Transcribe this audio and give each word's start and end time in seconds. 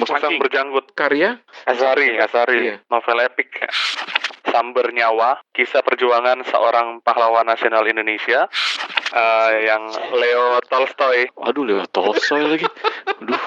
Musang 0.00 0.36
berjanggut. 0.40 0.96
Karya? 0.96 1.38
Asari, 1.68 2.16
Asari. 2.16 2.58
Iya. 2.72 2.76
Novel 2.88 3.18
epik. 3.28 3.60
Samber 4.50 4.90
Nyawa, 4.90 5.38
kisah 5.54 5.84
perjuangan 5.84 6.42
seorang 6.42 7.04
pahlawan 7.06 7.46
nasional 7.46 7.86
Indonesia 7.86 8.50
eh, 9.14 9.50
yang 9.68 9.86
Leo 10.16 10.58
Tolstoy. 10.66 11.30
Waduh, 11.38 11.64
lewat 11.68 11.92
Tolstoy 11.94 12.42
lagi. 12.48 12.66
Aduh, 13.20 13.38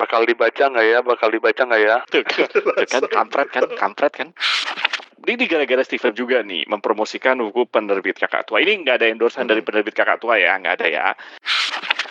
Bakal 0.00 0.24
dibaca 0.24 0.64
nggak 0.72 0.86
ya? 0.88 0.98
Bakal 1.04 1.28
dibaca 1.28 1.62
nggak 1.68 1.82
ya? 1.84 1.96
tuh 2.08 2.24
kan, 2.24 2.48
tuh 2.48 2.88
kan 2.88 3.02
kampret 3.12 3.48
kan, 3.52 3.62
kampret 3.76 4.12
kan. 4.16 4.28
Ini 5.20 5.44
gara-gara 5.44 5.84
Steven 5.84 6.16
juga 6.16 6.40
nih 6.40 6.64
mempromosikan 6.64 7.36
buku 7.36 7.68
penerbit 7.68 8.16
kakak 8.16 8.48
tua. 8.48 8.64
Ini 8.64 8.80
nggak 8.80 8.96
ada 8.96 9.06
endorsement 9.12 9.44
dari 9.44 9.60
penerbit 9.60 9.92
kakak 9.92 10.16
tua 10.16 10.40
ya, 10.40 10.56
nggak 10.56 10.80
ada 10.80 10.86
ya. 10.88 11.06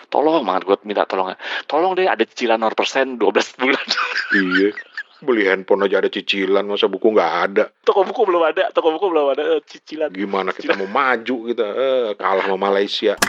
Tolong 0.09 0.41
banget 0.41 0.65
gue 0.65 0.77
minta 0.89 1.05
tolong. 1.05 1.33
Tolong 1.69 1.93
deh 1.93 2.09
ada 2.09 2.25
cicilan 2.25 2.57
0% 2.57 3.21
12 3.21 3.61
bulan. 3.61 3.85
Iya. 4.33 4.69
Beli 5.19 5.43
handphone 5.45 5.83
aja 5.83 5.99
ada 5.99 6.07
cicilan, 6.07 6.63
masa 6.63 6.87
buku 6.87 7.11
nggak 7.11 7.33
ada. 7.51 7.65
toko 7.83 8.07
buku 8.07 8.23
belum 8.23 8.39
ada, 8.39 8.71
toko 8.71 8.95
buku 8.95 9.05
belum 9.11 9.35
ada 9.35 9.43
eh, 9.57 9.61
cicilan. 9.67 10.15
Gimana 10.15 10.55
kita 10.55 10.79
mau 10.79 10.87
maju 10.87 11.35
kita? 11.51 11.65
Eh, 11.65 12.09
kalah 12.15 12.47
sama 12.47 12.71
Malaysia. 12.71 13.19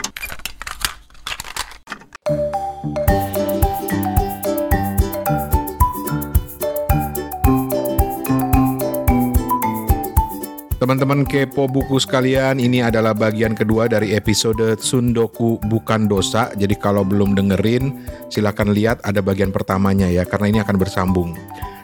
Teman-teman 10.81 11.21
kepo 11.29 11.69
buku 11.69 12.01
sekalian, 12.01 12.57
ini 12.57 12.81
adalah 12.81 13.13
bagian 13.13 13.53
kedua 13.53 13.85
dari 13.85 14.17
episode 14.17 14.81
Sundoku 14.81 15.61
Bukan 15.69 16.09
Dosa. 16.09 16.49
Jadi 16.57 16.73
kalau 16.73 17.05
belum 17.05 17.37
dengerin, 17.37 18.01
silakan 18.33 18.73
lihat 18.73 18.97
ada 19.05 19.21
bagian 19.21 19.53
pertamanya 19.53 20.09
ya, 20.09 20.25
karena 20.25 20.49
ini 20.49 20.57
akan 20.65 20.81
bersambung. 20.81 21.37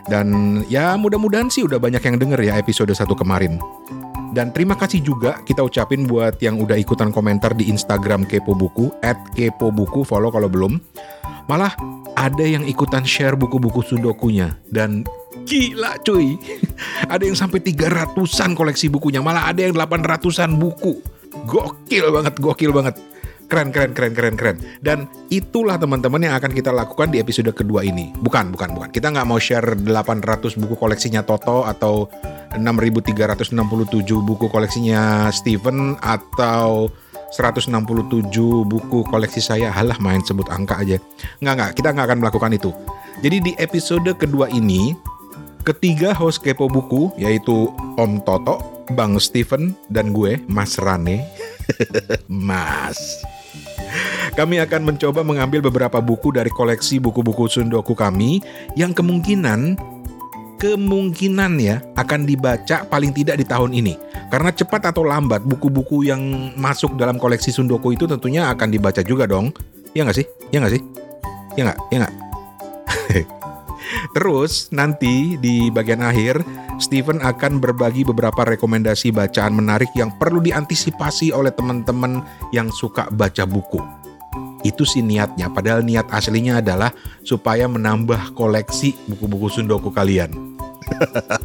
Dan 0.10 0.60
ya 0.66 0.98
mudah-mudahan 0.98 1.46
sih 1.46 1.62
udah 1.62 1.78
banyak 1.78 2.02
yang 2.02 2.18
denger 2.18 2.42
ya 2.42 2.58
episode 2.58 2.90
satu 2.90 3.14
kemarin. 3.14 3.62
Dan 4.34 4.50
terima 4.50 4.74
kasih 4.74 5.06
juga 5.06 5.46
kita 5.46 5.62
ucapin 5.62 6.10
buat 6.10 6.42
yang 6.42 6.58
udah 6.58 6.82
ikutan 6.82 7.14
komentar 7.14 7.54
di 7.54 7.70
Instagram 7.70 8.26
Kepo 8.26 8.58
Buku, 8.58 8.90
at 9.06 9.22
Kepo 9.38 9.70
Buku, 9.70 10.10
follow 10.10 10.34
kalau 10.34 10.50
belum. 10.50 10.82
Malah 11.46 11.78
ada 12.18 12.42
yang 12.42 12.66
ikutan 12.66 13.06
share 13.06 13.38
buku-buku 13.38 13.86
sundokunya. 13.86 14.58
Dan 14.74 15.06
gila 15.48 15.96
cuy, 16.04 16.36
ada 17.14 17.24
yang 17.24 17.40
sampai 17.40 17.64
300-an 17.64 18.52
koleksi 18.52 18.92
bukunya, 18.92 19.24
malah 19.24 19.48
ada 19.48 19.64
yang 19.64 19.74
800-an 19.74 20.60
buku. 20.60 21.00
Gokil 21.48 22.12
banget, 22.12 22.36
gokil 22.44 22.76
banget. 22.76 23.00
Keren, 23.48 23.72
keren, 23.72 23.96
keren, 23.96 24.12
keren, 24.12 24.36
keren. 24.36 24.58
Dan 24.84 25.08
itulah 25.32 25.80
teman-teman 25.80 26.20
yang 26.20 26.36
akan 26.36 26.52
kita 26.52 26.68
lakukan 26.76 27.16
di 27.16 27.24
episode 27.24 27.48
kedua 27.56 27.80
ini. 27.80 28.12
Bukan, 28.20 28.52
bukan, 28.52 28.76
bukan. 28.76 28.90
Kita 28.92 29.08
nggak 29.08 29.24
mau 29.24 29.40
share 29.40 29.72
800 29.72 30.60
buku 30.60 30.76
koleksinya 30.76 31.24
Toto 31.24 31.64
atau 31.64 32.12
6.367 32.60 33.56
buku 34.20 34.46
koleksinya 34.52 35.32
Steven 35.32 35.96
atau 36.04 36.92
167 37.32 37.72
buku 38.68 39.00
koleksi 39.08 39.40
saya. 39.40 39.72
Halah 39.72 39.96
main 40.04 40.20
sebut 40.28 40.52
angka 40.52 40.84
aja. 40.84 41.00
Nggak, 41.40 41.54
nggak. 41.56 41.72
Kita 41.80 41.88
nggak 41.96 42.06
akan 42.12 42.20
melakukan 42.20 42.52
itu. 42.52 42.76
Jadi 43.24 43.38
di 43.48 43.52
episode 43.64 44.12
kedua 44.20 44.52
ini, 44.52 44.92
ketiga 45.64 46.14
host 46.14 46.44
Kepo 46.44 46.68
Buku, 46.68 47.14
yaitu 47.18 47.72
Om 47.98 48.22
Toto, 48.26 48.86
Bang 48.94 49.18
Steven, 49.18 49.74
dan 49.90 50.12
gue, 50.12 50.42
Mas 50.50 50.78
Rane. 50.78 51.26
Mas. 52.28 52.98
Kami 54.36 54.62
akan 54.62 54.94
mencoba 54.94 55.26
mengambil 55.26 55.66
beberapa 55.66 55.98
buku 55.98 56.30
dari 56.36 56.54
koleksi 56.54 57.02
buku-buku 57.02 57.50
Sundoku 57.50 57.98
kami 57.98 58.38
yang 58.78 58.94
kemungkinan 58.94 59.74
kemungkinan 60.58 61.62
ya 61.62 61.82
akan 61.98 62.26
dibaca 62.26 62.86
paling 62.86 63.14
tidak 63.14 63.42
di 63.42 63.46
tahun 63.46 63.74
ini. 63.74 63.98
Karena 64.30 64.52
cepat 64.52 64.92
atau 64.94 65.06
lambat 65.06 65.46
buku-buku 65.46 66.06
yang 66.06 66.54
masuk 66.58 66.98
dalam 66.98 67.18
koleksi 67.18 67.54
Sundoku 67.54 67.94
itu 67.94 68.06
tentunya 68.10 68.50
akan 68.52 68.70
dibaca 68.74 69.02
juga 69.02 69.26
dong. 69.30 69.54
Ya 69.96 70.04
nggak 70.04 70.18
sih? 70.22 70.26
Ya 70.54 70.62
nggak 70.62 70.74
sih? 70.78 70.82
Ya 71.56 71.62
nggak? 71.72 71.80
Ya 71.90 71.98
nggak? 72.06 72.16
Terus 74.16 74.70
nanti 74.74 75.38
di 75.38 75.70
bagian 75.70 76.02
akhir 76.02 76.42
Steven 76.78 77.22
akan 77.22 77.58
berbagi 77.58 78.06
beberapa 78.06 78.46
rekomendasi 78.46 79.14
bacaan 79.14 79.58
menarik 79.58 79.90
yang 79.98 80.14
perlu 80.18 80.42
diantisipasi 80.42 81.34
oleh 81.34 81.54
teman-teman 81.54 82.22
yang 82.54 82.70
suka 82.70 83.10
baca 83.14 83.46
buku. 83.46 83.82
Itu 84.66 84.84
sih 84.84 85.06
niatnya, 85.06 85.54
padahal 85.54 85.86
niat 85.86 86.10
aslinya 86.10 86.62
adalah 86.62 86.90
supaya 87.22 87.70
menambah 87.70 88.34
koleksi 88.34 88.98
buku-buku 89.06 89.54
Sundoku 89.54 89.94
kalian. 89.94 90.34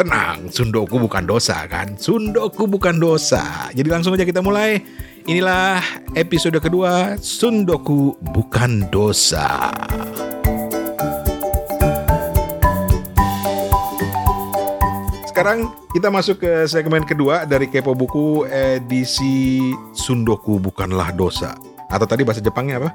Tenang, 0.00 0.48
Sundoku 0.48 0.96
bukan 0.96 1.28
dosa 1.28 1.68
kan? 1.68 2.00
Sundoku 2.00 2.64
bukan 2.64 2.96
dosa. 2.96 3.68
Jadi 3.76 3.88
langsung 3.92 4.16
aja 4.16 4.24
kita 4.24 4.40
mulai. 4.40 4.80
Inilah 5.28 5.84
episode 6.16 6.56
kedua 6.56 7.20
Sundoku 7.20 8.16
bukan 8.32 8.88
dosa. 8.88 9.68
Sekarang 15.40 15.72
kita 15.96 16.12
masuk 16.12 16.36
ke 16.44 16.68
segmen 16.68 17.00
kedua 17.00 17.48
dari 17.48 17.64
Kepo 17.64 17.96
Buku 17.96 18.44
edisi 18.44 19.72
Sundoku 19.96 20.60
bukanlah 20.60 21.16
dosa. 21.16 21.56
Atau 21.88 22.04
tadi 22.04 22.28
bahasa 22.28 22.44
Jepangnya 22.44 22.76
apa? 22.76 22.92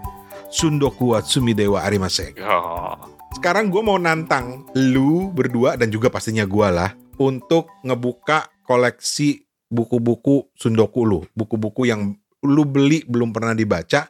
Sundoku 0.54 1.18
wa 1.18 1.26
Sumidewa 1.26 1.82
Arimasek. 1.82 2.38
Oh. 2.46 3.02
Sekarang 3.34 3.74
gue 3.74 3.82
mau 3.82 3.98
nantang 3.98 4.62
lu 4.78 5.34
berdua 5.34 5.74
dan 5.74 5.90
juga 5.90 6.14
pastinya 6.14 6.46
gue 6.46 6.70
lah 6.70 6.94
untuk 7.18 7.66
ngebuka 7.82 8.62
koleksi 8.62 9.42
buku-buku 9.66 10.54
Sundoku 10.54 11.02
lu. 11.02 11.26
Buku-buku 11.34 11.90
yang 11.90 12.14
lu 12.46 12.62
beli 12.62 13.02
belum 13.10 13.34
pernah 13.34 13.58
dibaca, 13.58 14.06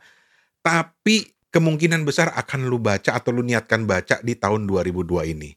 tapi 0.60 1.24
kemungkinan 1.56 2.04
besar 2.04 2.36
akan 2.36 2.68
lu 2.68 2.84
baca 2.84 3.16
atau 3.16 3.32
lu 3.32 3.48
niatkan 3.48 3.88
baca 3.88 4.20
di 4.20 4.36
tahun 4.36 4.68
2002 4.68 5.24
ini. 5.24 5.56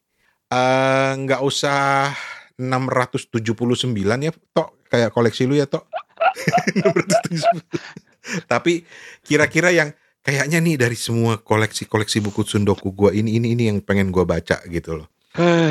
Eh, 0.54 1.10
Nggak 1.26 1.42
usah 1.42 2.14
679 2.58 3.94
ya, 4.26 4.32
Tok. 4.52 4.68
Kayak 4.90 5.14
koleksi 5.14 5.46
lu 5.46 5.54
ya, 5.54 5.70
Tok. 5.70 5.86
679. 6.82 8.44
Tapi 8.44 8.84
kira-kira 9.24 9.72
yang 9.72 9.94
kayaknya 10.20 10.60
nih 10.60 10.76
dari 10.76 10.98
semua 10.98 11.40
koleksi-koleksi 11.40 12.20
buku 12.20 12.44
Sundoku 12.44 12.92
gua 12.92 13.16
ini 13.16 13.40
ini 13.40 13.56
ini 13.56 13.72
yang 13.72 13.78
pengen 13.80 14.12
gua 14.12 14.28
baca 14.28 14.60
gitu 14.68 15.00
loh. 15.00 15.08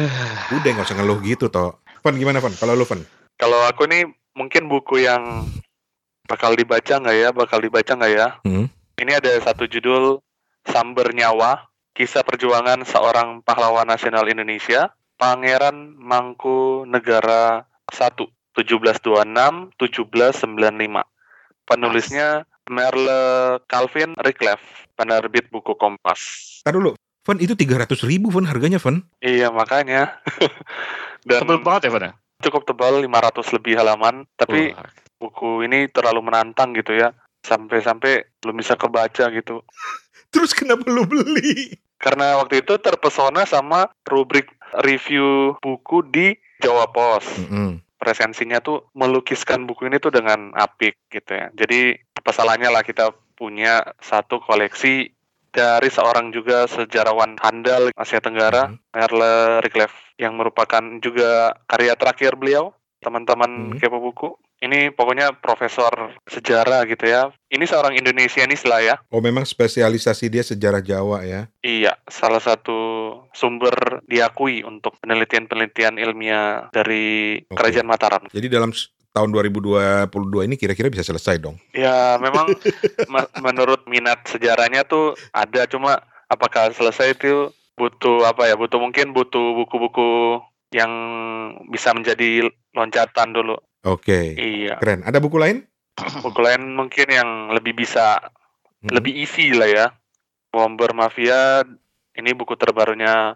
Udah 0.58 0.70
nggak 0.74 0.88
usah 0.88 0.98
ngeluh 0.98 1.20
gitu 1.22 1.52
toh. 1.54 1.78
Van 2.02 2.16
gimana 2.18 2.42
Van? 2.42 2.56
Kalau 2.56 2.74
lu 2.74 2.88
Van? 2.88 3.04
Kalau 3.38 3.62
aku 3.68 3.86
nih 3.86 4.10
mungkin 4.34 4.66
buku 4.66 5.06
yang 5.06 5.46
bakal 6.26 6.58
dibaca 6.58 6.98
nggak 6.98 7.18
ya? 7.18 7.30
Bakal 7.36 7.60
dibaca 7.62 7.92
nggak 7.94 8.12
ya? 8.16 8.28
Hmm. 8.42 8.66
Ini 8.98 9.22
ada 9.22 9.30
satu 9.44 9.70
judul 9.70 10.26
Samber 10.66 11.14
Nyawa, 11.14 11.70
kisah 11.94 12.26
perjuangan 12.26 12.82
seorang 12.82 13.46
pahlawan 13.46 13.86
nasional 13.86 14.26
Indonesia, 14.26 14.90
Pangeran 15.18 15.98
Mangku 15.98 16.86
Negara 16.86 17.66
1, 17.92 18.30
1726 18.56 19.74
1795. 19.78 21.68
Penulisnya 21.68 22.48
Merle 22.70 23.60
Calvin 23.68 24.16
Rickleff, 24.24 24.62
penerbit 24.96 25.50
buku 25.52 25.76
Kompas. 25.76 26.22
Tar 26.64 26.78
dulu. 26.78 26.96
Van 27.28 27.44
itu 27.44 27.60
300 27.60 28.08
ribu 28.08 28.32
Van 28.32 28.48
harganya 28.48 28.80
Van. 28.80 29.04
Iya 29.20 29.52
makanya. 29.52 30.16
Dan 31.28 31.44
Tebel 31.44 31.60
banget 31.60 31.90
ya, 31.90 31.92
Van? 31.92 32.08
ya? 32.08 32.14
cukup 32.42 32.70
tebal 32.70 33.02
500 33.02 33.56
lebih 33.58 33.74
halaman, 33.78 34.30
tapi 34.38 34.74
Wah. 34.74 34.90
buku 35.18 35.66
ini 35.66 35.90
terlalu 35.90 36.30
menantang 36.30 36.74
gitu 36.78 36.94
ya. 36.94 37.14
Sampai-sampai 37.46 38.28
belum 38.44 38.60
bisa 38.60 38.76
kebaca 38.76 39.30
gitu. 39.34 39.64
Terus 40.34 40.52
kenapa 40.52 40.86
lu 40.92 41.08
beli? 41.08 41.80
Karena 41.98 42.38
waktu 42.38 42.62
itu 42.62 42.78
terpesona 42.78 43.48
sama 43.50 43.90
rubrik 44.06 44.54
review 44.84 45.56
buku 45.62 46.04
di 46.08 46.34
Jawa 46.64 46.90
Pos. 46.90 47.26
Mm-mm. 47.48 47.80
Presensinya 47.98 48.62
tuh 48.62 48.90
melukiskan 48.94 49.66
buku 49.66 49.90
ini 49.90 49.98
tuh 49.98 50.14
dengan 50.14 50.54
apik 50.54 50.98
gitu 51.10 51.34
ya. 51.34 51.50
Jadi 51.54 51.98
apa 51.98 52.30
salahnya 52.30 52.70
lah 52.70 52.86
kita 52.86 53.10
punya 53.38 53.94
satu 54.02 54.42
koleksi 54.42 55.14
dari 55.54 55.90
seorang 55.90 56.30
juga 56.30 56.70
sejarawan 56.70 57.38
handal 57.42 57.90
Asia 57.98 58.22
Tenggara, 58.22 58.70
Mhm. 58.70 58.78
Merle 58.94 59.34
Rickleff, 59.66 59.94
yang 60.22 60.38
merupakan 60.38 60.82
juga 61.02 61.58
karya 61.66 61.98
terakhir 61.98 62.38
beliau, 62.38 62.78
teman-teman 63.02 63.74
Mhm. 63.74 63.82
kepo 63.82 63.98
buku. 63.98 64.30
Ini 64.58 64.90
pokoknya 64.90 65.38
profesor 65.38 66.18
sejarah 66.26 66.90
gitu 66.90 67.06
ya. 67.06 67.30
Ini 67.54 67.62
seorang 67.70 67.94
Indonesianis 67.94 68.66
lah 68.66 68.82
ya. 68.82 68.96
Oh 69.14 69.22
memang 69.22 69.46
spesialisasi 69.46 70.34
dia 70.34 70.42
sejarah 70.42 70.82
Jawa 70.82 71.22
ya. 71.22 71.46
Iya, 71.62 71.94
salah 72.10 72.42
satu 72.42 72.78
sumber 73.38 74.02
diakui 74.10 74.66
untuk 74.66 74.98
penelitian-penelitian 75.06 76.02
ilmiah 76.02 76.74
dari 76.74 77.38
Oke. 77.46 77.54
Kerajaan 77.54 77.86
Mataram. 77.86 78.26
Jadi 78.34 78.50
dalam 78.50 78.74
tahun 79.14 79.30
2022 79.30 80.10
ini 80.50 80.56
kira-kira 80.58 80.90
bisa 80.90 81.06
selesai 81.06 81.38
dong. 81.38 81.62
Ya, 81.78 82.18
memang 82.18 82.50
me- 83.14 83.32
menurut 83.42 83.86
minat 83.86 84.26
sejarahnya 84.26 84.90
tuh 84.90 85.14
ada 85.38 85.70
cuma 85.70 86.02
apakah 86.34 86.74
selesai 86.74 87.14
itu 87.14 87.54
butuh 87.78 88.26
apa 88.26 88.50
ya? 88.50 88.58
Butuh 88.58 88.82
mungkin 88.82 89.14
butuh 89.14 89.54
buku-buku 89.54 90.42
yang 90.74 90.92
bisa 91.72 91.94
menjadi 91.94 92.50
loncatan 92.76 93.32
dulu. 93.32 93.56
Oke. 93.84 94.34
Iya. 94.34 94.80
Keren. 94.80 95.06
Ada 95.06 95.20
buku 95.20 95.38
lain? 95.38 95.68
Buku 96.26 96.40
lain 96.40 96.78
mungkin 96.78 97.10
yang 97.10 97.30
lebih 97.52 97.74
bisa 97.74 98.22
Hmm. 98.78 98.94
lebih 98.94 99.18
easy 99.18 99.50
lah 99.58 99.66
ya. 99.66 99.86
Bomber 100.54 100.94
Mafia 100.94 101.66
ini 102.14 102.30
buku 102.38 102.54
terbarunya 102.54 103.34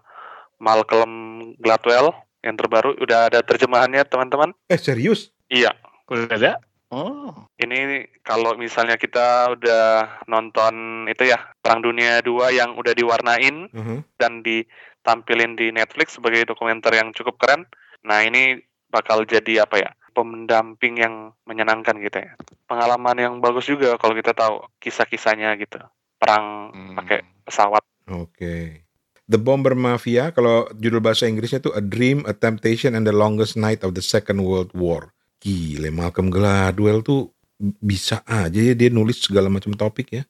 Malcolm 0.62 1.10
Gladwell 1.58 2.14
yang 2.42 2.54
terbaru 2.54 2.94
udah 3.02 3.34
ada 3.34 3.42
terjemahannya 3.42 4.06
teman-teman. 4.06 4.54
Eh 4.70 4.78
serius? 4.78 5.34
Iya. 5.50 5.74
Udah 6.06 6.30
ada? 6.30 6.54
Oh. 6.94 7.50
Ini 7.58 8.06
kalau 8.22 8.54
misalnya 8.54 9.02
kita 9.02 9.58
udah 9.58 9.86
nonton 10.28 11.08
itu 11.10 11.26
ya 11.26 11.42
Perang 11.58 11.82
Dunia 11.82 12.22
2 12.22 12.54
yang 12.54 12.78
udah 12.78 12.94
diwarnain 12.94 13.66
Mhm. 13.74 14.06
dan 14.22 14.46
ditampilin 14.46 15.58
di 15.58 15.74
Netflix 15.74 16.22
sebagai 16.22 16.46
dokumenter 16.46 16.94
yang 16.94 17.10
cukup 17.16 17.42
keren. 17.42 17.66
Nah, 18.06 18.22
ini 18.22 18.62
bakal 18.92 19.24
jadi 19.24 19.66
apa 19.66 19.82
ya? 19.82 19.90
Pendamping 20.12 21.00
yang 21.00 21.16
menyenangkan 21.44 21.96
gitu 22.00 22.20
ya. 22.20 22.36
Pengalaman 22.68 23.16
yang 23.16 23.34
bagus 23.40 23.66
juga 23.66 23.96
kalau 23.96 24.12
kita 24.12 24.32
tahu 24.32 24.68
kisah-kisahnya 24.78 25.56
gitu. 25.56 25.80
Perang 26.16 26.70
Hmm. 26.72 26.96
pakai 26.96 27.24
pesawat. 27.44 27.82
Oke. 28.08 28.84
The 29.26 29.40
Bomber 29.40 29.74
Mafia, 29.74 30.36
kalau 30.36 30.68
judul 30.76 31.00
bahasa 31.00 31.24
Inggrisnya 31.24 31.64
tuh 31.64 31.72
A 31.72 31.80
Dream, 31.80 32.28
A 32.28 32.36
Temptation, 32.36 32.94
and 32.94 33.08
the 33.08 33.16
Longest 33.16 33.56
Night 33.56 33.82
of 33.82 33.96
the 33.96 34.04
Second 34.04 34.44
World 34.44 34.76
War. 34.76 35.16
Gile, 35.40 35.88
Malcolm 35.90 36.28
Gladwell 36.28 37.02
tuh 37.02 37.32
bisa 37.58 38.22
aja 38.26 38.60
ya 38.60 38.74
dia 38.76 38.90
nulis 38.90 39.22
segala 39.24 39.48
macam 39.48 39.72
topik 39.74 40.12
ya. 40.12 40.24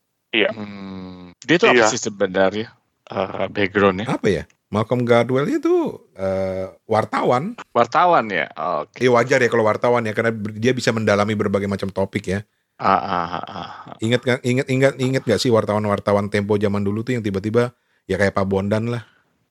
Hmm. 0.53 1.33
Dia 1.41 1.57
tuh 1.57 1.73
apa 1.73 1.83
Iya. 1.83 1.91
sih 1.91 1.99
sebenarnya 1.99 2.67
eh, 3.11 3.47
backgroundnya? 3.51 4.07
Apa 4.07 4.27
ya? 4.31 4.43
Malcolm 4.71 5.03
Gladwell 5.03 5.51
itu 5.51 5.99
eh, 6.15 6.71
wartawan. 6.87 7.59
Wartawan 7.75 8.31
ya? 8.31 8.47
Oke. 8.87 9.03
Ya 9.03 9.11
wajar 9.11 9.43
ya 9.43 9.51
kalau 9.51 9.67
wartawan 9.67 10.07
ya 10.07 10.15
karena 10.15 10.31
dia 10.55 10.71
bisa 10.71 10.95
mendalami 10.95 11.35
berbagai 11.35 11.67
macam 11.67 11.91
topik 11.91 12.31
ya. 12.31 12.39
Ah, 12.81 12.97
ah, 12.97 13.27
ah, 13.29 13.43
ah. 13.45 13.69
Ingat 14.01 14.25
nggak- 14.25 14.43
ingat 14.47 14.67
ingat 14.71 14.93
ingat 14.97 15.23
gak 15.27 15.37
sih 15.37 15.53
wartawan-wartawan 15.53 16.33
Tempo 16.33 16.57
zaman 16.57 16.81
dulu 16.81 17.05
tuh 17.05 17.13
yang 17.13 17.21
tiba-tiba 17.21 17.75
ya 18.09 18.15
kayak 18.17 18.33
Pak 18.33 18.47
Bondan 18.47 18.89
lah. 18.89 19.03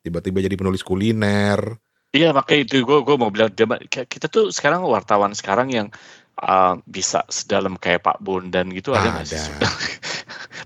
Tiba-tiba 0.02 0.40
jadi 0.42 0.56
penulis 0.56 0.82
kuliner. 0.82 1.78
Iya 2.10 2.34
makanya 2.34 2.66
itu 2.66 2.82
gue 2.82 2.98
gue 3.06 3.16
mau 3.20 3.30
bilang 3.30 3.54
kita 3.86 4.26
tuh 4.26 4.50
sekarang 4.50 4.82
wartawan 4.82 5.30
sekarang 5.30 5.70
yang 5.70 5.86
uh, 6.42 6.74
bisa 6.82 7.22
sedalam 7.30 7.78
kayak 7.78 8.02
Pak 8.02 8.18
Bondan 8.18 8.72
gitu 8.74 8.96
ada 8.96 9.14
nggak 9.14 9.28
sih? 9.30 9.38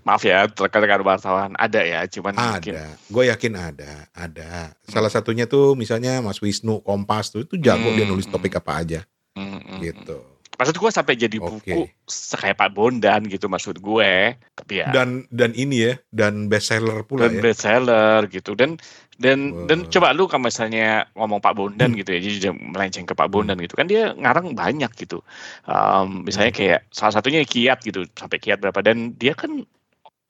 Maaf 0.04 0.20
ya 0.20 0.44
rekan-rekan 0.46 1.00
wartawan 1.00 1.50
ada 1.56 1.80
ya 1.80 2.04
cuman 2.04 2.36
mungkin 2.36 2.76
Ada, 2.76 2.92
gue 3.08 3.24
yakin 3.32 3.52
ada, 3.56 3.92
ada. 4.12 4.76
Salah 4.84 5.08
satunya 5.08 5.48
tuh 5.48 5.72
misalnya 5.72 6.20
Mas 6.20 6.44
Wisnu 6.44 6.84
Kompas 6.84 7.32
tuh 7.32 7.48
itu 7.48 7.56
jago 7.56 7.88
Hmm, 7.88 7.96
dia 7.96 8.04
nulis 8.04 8.28
topik 8.28 8.52
apa 8.54 8.84
aja, 8.84 9.00
Mm, 9.32 9.58
mm, 9.64 9.78
gitu. 9.80 10.20
Maksud 10.54 10.78
gue 10.78 10.86
sampai 10.86 11.18
jadi 11.18 11.34
buku 11.42 11.90
kayak 12.06 12.54
Pak 12.54 12.70
Bondan 12.70 13.26
gitu 13.26 13.50
maksud 13.50 13.82
gue. 13.82 14.38
Tapi 14.54 14.72
ya 14.78 14.94
Dan 14.94 15.26
dan 15.26 15.50
ini 15.50 15.90
ya, 15.90 15.98
dan 16.14 16.46
bestseller 16.46 17.02
pula 17.02 17.26
dan 17.26 17.32
ya. 17.34 17.42
bestseller 17.42 18.30
gitu 18.30 18.54
dan 18.54 18.78
dan 19.18 19.50
dan 19.66 19.82
Wah. 19.82 19.90
coba 19.90 20.14
lu 20.14 20.30
kalau 20.30 20.46
misalnya 20.46 21.10
ngomong 21.18 21.42
Pak 21.42 21.58
Bondan 21.58 21.90
Hmm. 21.90 21.98
gitu 21.98 22.14
ya 22.14 22.20
jadi 22.22 22.54
melenceng 22.54 23.02
ke 23.02 23.18
Pak 23.18 23.26
Bondan 23.34 23.58
gitu 23.58 23.74
kan 23.74 23.90
dia 23.90 24.14
ngarang 24.14 24.54
banyak 24.54 24.94
gitu 24.94 25.26
Um, 25.66 26.22
misalnya 26.22 26.54
Hmm. 26.54 26.58
kayak 26.62 26.80
salah 26.94 27.18
satunya 27.18 27.42
Kiat 27.42 27.82
gitu 27.82 28.06
sampai 28.14 28.38
Kiat 28.38 28.62
berapa 28.62 28.78
dan 28.78 29.18
dia 29.18 29.34
kan 29.34 29.66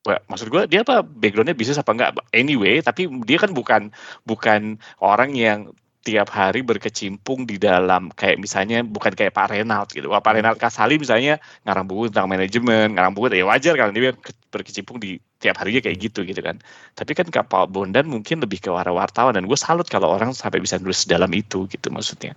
maksud 0.05 0.53
gue 0.53 0.63
dia 0.69 0.85
apa 0.85 1.01
backgroundnya 1.01 1.57
bisnis 1.57 1.81
apa 1.81 1.91
enggak 1.97 2.11
anyway 2.37 2.85
tapi 2.85 3.09
dia 3.25 3.41
kan 3.41 3.57
bukan 3.57 3.89
bukan 4.29 4.77
orang 5.01 5.33
yang 5.33 5.73
tiap 6.05 6.29
hari 6.37 6.61
berkecimpung 6.61 7.49
di 7.49 7.57
dalam 7.57 8.13
kayak 8.13 8.37
misalnya 8.37 8.85
bukan 8.85 9.17
kayak 9.17 9.33
Pak 9.33 9.57
Renald 9.57 9.89
gitu. 9.89 10.13
Wah, 10.13 10.21
Pak 10.21 10.37
Renald 10.37 10.61
Kasali 10.61 11.01
misalnya 11.01 11.41
ngarang 11.65 11.89
buku 11.89 12.13
tentang 12.13 12.29
manajemen, 12.29 12.93
ngarang 12.93 13.17
buku 13.17 13.33
ya 13.33 13.49
wajar 13.49 13.73
kan 13.81 13.97
dia 13.97 14.13
ke- 14.13 14.37
berkecimpung 14.53 15.01
di 15.01 15.17
tiap 15.41 15.57
harinya 15.65 15.81
kayak 15.81 15.97
gitu 15.97 16.29
gitu 16.29 16.45
kan. 16.45 16.61
Tapi 16.93 17.17
kan 17.17 17.27
Kak 17.33 17.49
Pak 17.49 17.73
Bondan 17.73 18.05
mungkin 18.05 18.45
lebih 18.45 18.61
ke 18.61 18.69
wartawan 18.69 19.33
dan 19.33 19.49
gue 19.49 19.57
salut 19.57 19.89
kalau 19.89 20.13
orang 20.13 20.37
sampai 20.37 20.61
bisa 20.61 20.77
nulis 20.77 21.09
dalam 21.09 21.33
itu 21.33 21.65
gitu 21.73 21.89
maksudnya. 21.89 22.37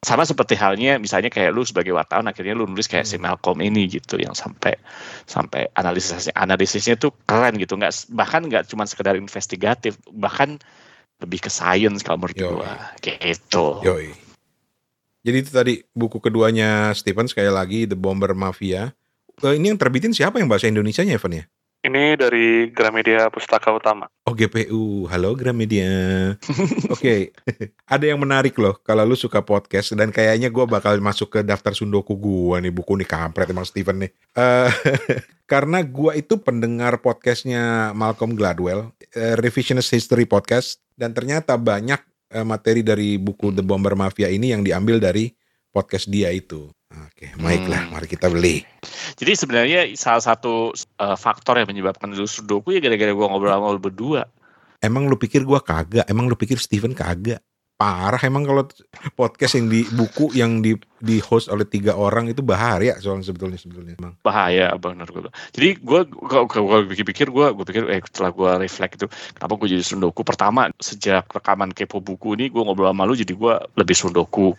Sama 0.00 0.24
seperti 0.24 0.56
halnya 0.56 0.96
misalnya 0.96 1.28
kayak 1.28 1.52
lu 1.52 1.60
sebagai 1.60 1.92
wartawan 1.92 2.24
akhirnya 2.24 2.56
lu 2.56 2.64
nulis 2.64 2.88
kayak 2.88 3.04
si 3.04 3.20
Hmm. 3.20 3.28
Malcolm 3.28 3.60
ini 3.60 3.84
gitu 3.84 4.16
yang 4.16 4.32
sampai 4.32 4.80
sampai 5.28 5.68
analisisnya 5.76 6.32
analisisnya 6.32 6.96
tuh 6.96 7.12
keren 7.28 7.60
gitu 7.60 7.76
nggak 7.76 7.92
bahkan 8.16 8.40
nggak 8.48 8.64
cuma 8.64 8.88
sekedar 8.88 9.12
investigatif 9.20 10.00
bahkan 10.08 10.56
lebih 11.20 11.44
ke 11.44 11.50
science 11.52 12.00
kalau 12.00 12.24
menurut 12.24 12.64
kayak 13.04 13.20
gitu. 13.20 13.84
Yoi. 13.84 14.16
Jadi 15.20 15.36
itu 15.36 15.50
tadi 15.52 15.74
buku 15.92 16.16
keduanya 16.16 16.96
Stephen 16.96 17.28
sekali 17.28 17.52
lagi 17.52 17.84
The 17.84 17.92
Bomber 17.92 18.32
Mafia. 18.32 18.96
Eh, 19.44 19.54
ini 19.60 19.68
yang 19.68 19.76
terbitin 19.76 20.16
siapa 20.16 20.40
yang 20.40 20.48
bahasa 20.48 20.64
Indonesianya 20.64 21.20
Evan 21.20 21.44
ya? 21.44 21.44
Ini 21.80 22.12
dari 22.12 22.68
Gramedia 22.68 23.32
Pustaka 23.32 23.72
Utama. 23.72 24.04
Oh 24.28 24.36
GPU, 24.36 25.08
halo 25.08 25.32
Gramedia. 25.32 25.88
Oke, 26.92 27.32
ada 27.88 28.04
yang 28.04 28.20
menarik 28.20 28.52
loh 28.60 28.76
kalau 28.84 29.08
lu 29.08 29.16
suka 29.16 29.40
podcast 29.40 29.96
dan 29.96 30.12
kayaknya 30.12 30.52
gua 30.52 30.68
bakal 30.68 31.00
masuk 31.00 31.32
ke 31.32 31.40
daftar 31.40 31.72
sundoku 31.72 32.20
gua 32.20 32.60
nih 32.60 32.68
buku 32.68 33.00
nih 33.00 33.08
kampret 33.08 33.48
emang 33.48 33.64
Steven 33.64 33.96
nih. 33.96 34.12
Eh, 34.12 34.70
karena 35.52 35.80
gua 35.80 36.12
itu 36.20 36.36
pendengar 36.36 37.00
podcastnya 37.00 37.96
Malcolm 37.96 38.36
Gladwell, 38.36 38.92
eh, 39.16 39.40
Revisionist 39.40 39.96
History 39.96 40.28
Podcast, 40.28 40.84
dan 41.00 41.16
ternyata 41.16 41.56
banyak 41.56 42.04
eh, 42.28 42.44
materi 42.44 42.84
dari 42.84 43.16
buku 43.16 43.56
The 43.56 43.64
Bomber 43.64 43.96
Mafia 43.96 44.28
ini 44.28 44.52
yang 44.52 44.60
diambil 44.60 45.00
dari 45.00 45.32
podcast 45.70 46.10
dia 46.10 46.30
itu. 46.34 46.70
Oke, 46.90 47.30
baiklah, 47.38 47.86
Hmm. 47.86 47.94
mari 47.94 48.10
kita 48.10 48.26
beli. 48.26 48.66
Jadi 49.14 49.32
sebenarnya 49.38 49.80
salah 49.94 50.18
satu 50.18 50.74
uh, 50.74 51.14
faktor 51.14 51.62
yang 51.62 51.70
menyebabkan 51.70 52.10
lu 52.10 52.26
sudoku 52.26 52.74
ya 52.74 52.82
gara-gara 52.82 53.14
gua 53.14 53.30
ngobrol 53.30 53.54
sama 53.54 53.70
lu 53.70 53.78
berdua. 53.78 54.26
Emang 54.82 55.06
lu 55.06 55.14
pikir 55.14 55.46
gua 55.46 55.62
kagak? 55.62 56.10
Emang 56.10 56.26
lu 56.26 56.34
pikir 56.34 56.58
Steven 56.58 56.90
kagak? 56.90 57.38
Parah 57.78 58.20
emang 58.26 58.42
kalau 58.42 58.66
podcast 59.14 59.54
yang 59.56 59.70
di 59.70 59.86
buku 59.94 60.34
yang 60.34 60.58
di 60.60 60.74
di 61.00 61.18
host 61.20 61.48
oleh 61.48 61.64
tiga 61.64 61.96
orang 61.96 62.28
itu 62.28 62.44
bahaya 62.44 62.96
soalnya 63.00 63.26
sebetulnya 63.26 63.58
sebetulnya. 63.60 63.94
Emang. 64.00 64.14
bahaya 64.20 64.72
benar 64.76 65.08
gue 65.08 65.28
jadi 65.56 65.76
gue 65.80 66.00
gue 66.08 66.78
pikir-pikir 66.94 67.32
gue 67.32 67.46
gue 67.56 67.64
pikir 67.64 67.82
eh 67.88 68.00
setelah 68.04 68.30
gue 68.32 68.50
reflect 68.64 69.00
itu 69.00 69.06
kenapa 69.36 69.52
gue 69.56 69.68
jadi 69.76 69.84
sundoku? 69.84 70.20
Pertama 70.22 70.68
sejak 70.78 71.28
rekaman 71.30 71.72
kepo 71.72 72.00
buku 72.00 72.36
ini 72.36 72.52
gue 72.52 72.62
ngobrol 72.62 72.92
sama 72.92 73.08
lu 73.08 73.16
jadi 73.16 73.32
gue 73.32 73.54
lebih 73.76 73.96
sundoku. 73.96 74.54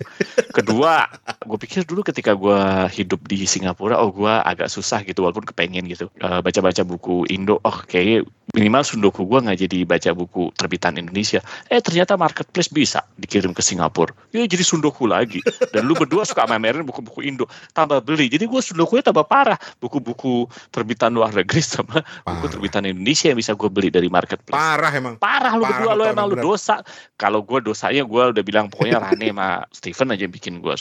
Kedua 0.58 1.06
gue 1.46 1.58
pikir 1.58 1.86
dulu 1.86 2.02
ketika 2.06 2.34
gue 2.34 2.60
hidup 2.94 3.22
di 3.30 3.46
Singapura 3.46 4.02
oh 4.02 4.10
gue 4.10 4.34
agak 4.34 4.68
susah 4.68 5.06
gitu 5.06 5.24
walaupun 5.26 5.46
kepengen 5.46 5.86
gitu 5.88 6.12
Eh, 6.22 6.40
baca-baca 6.44 6.86
buku 6.86 7.26
Indo. 7.34 7.58
Oh 7.66 7.78
kayaknya 7.88 8.22
minimal 8.54 8.84
sundoku 8.84 9.26
gue 9.26 9.40
nggak 9.42 9.60
jadi 9.66 9.78
baca 9.88 10.12
buku 10.14 10.54
terbitan 10.54 11.00
Indonesia. 11.00 11.42
Eh 11.66 11.82
ternyata 11.82 12.14
marketplace 12.14 12.70
bisa 12.70 13.02
dikirim 13.16 13.56
ke 13.56 13.64
Singapura. 13.64 14.14
Ya 14.36 14.46
jadi 14.46 14.62
sundoku 14.62 15.08
lagi. 15.10 15.42
Dan 15.72 15.88
lu 15.88 15.96
berdua 15.96 16.28
suka 16.32 16.48
mamerin 16.48 16.88
buku-buku 16.88 17.28
Indo 17.28 17.46
tambah 17.76 18.00
beli. 18.00 18.32
Jadi 18.32 18.48
gue 18.48 18.62
sundokunya 18.64 19.04
tambah 19.04 19.28
parah. 19.28 19.60
Buku-buku 19.84 20.48
terbitan 20.72 21.12
luar 21.12 21.36
negeri 21.36 21.60
sama 21.76 22.00
buku 22.00 22.24
Parah. 22.24 22.52
terbitan 22.52 22.84
Indonesia 22.88 23.28
yang 23.30 23.40
bisa 23.40 23.52
gue 23.54 23.70
beli 23.70 23.92
dari 23.92 24.08
marketplace. 24.08 24.56
Parah 24.56 24.92
emang. 24.96 25.16
parah 25.20 25.54
lu 25.60 25.68
Parah, 25.68 25.78
berdua 25.78 25.94
lu 26.00 26.04
emang 26.08 26.26
lu 26.32 26.36
dosa. 26.40 26.80
Kalau 27.20 27.44
gue 27.44 27.60
dosanya 27.60 28.08
gue 28.08 28.24
udah 28.32 28.44
bilang 28.44 28.72
pokoknya 28.72 29.04
Rane 29.04 29.28
sama 29.36 29.68
Steven 29.76 30.14
aja 30.16 30.24
yang 30.24 30.34
bikin 30.34 30.54
gue 30.64 30.74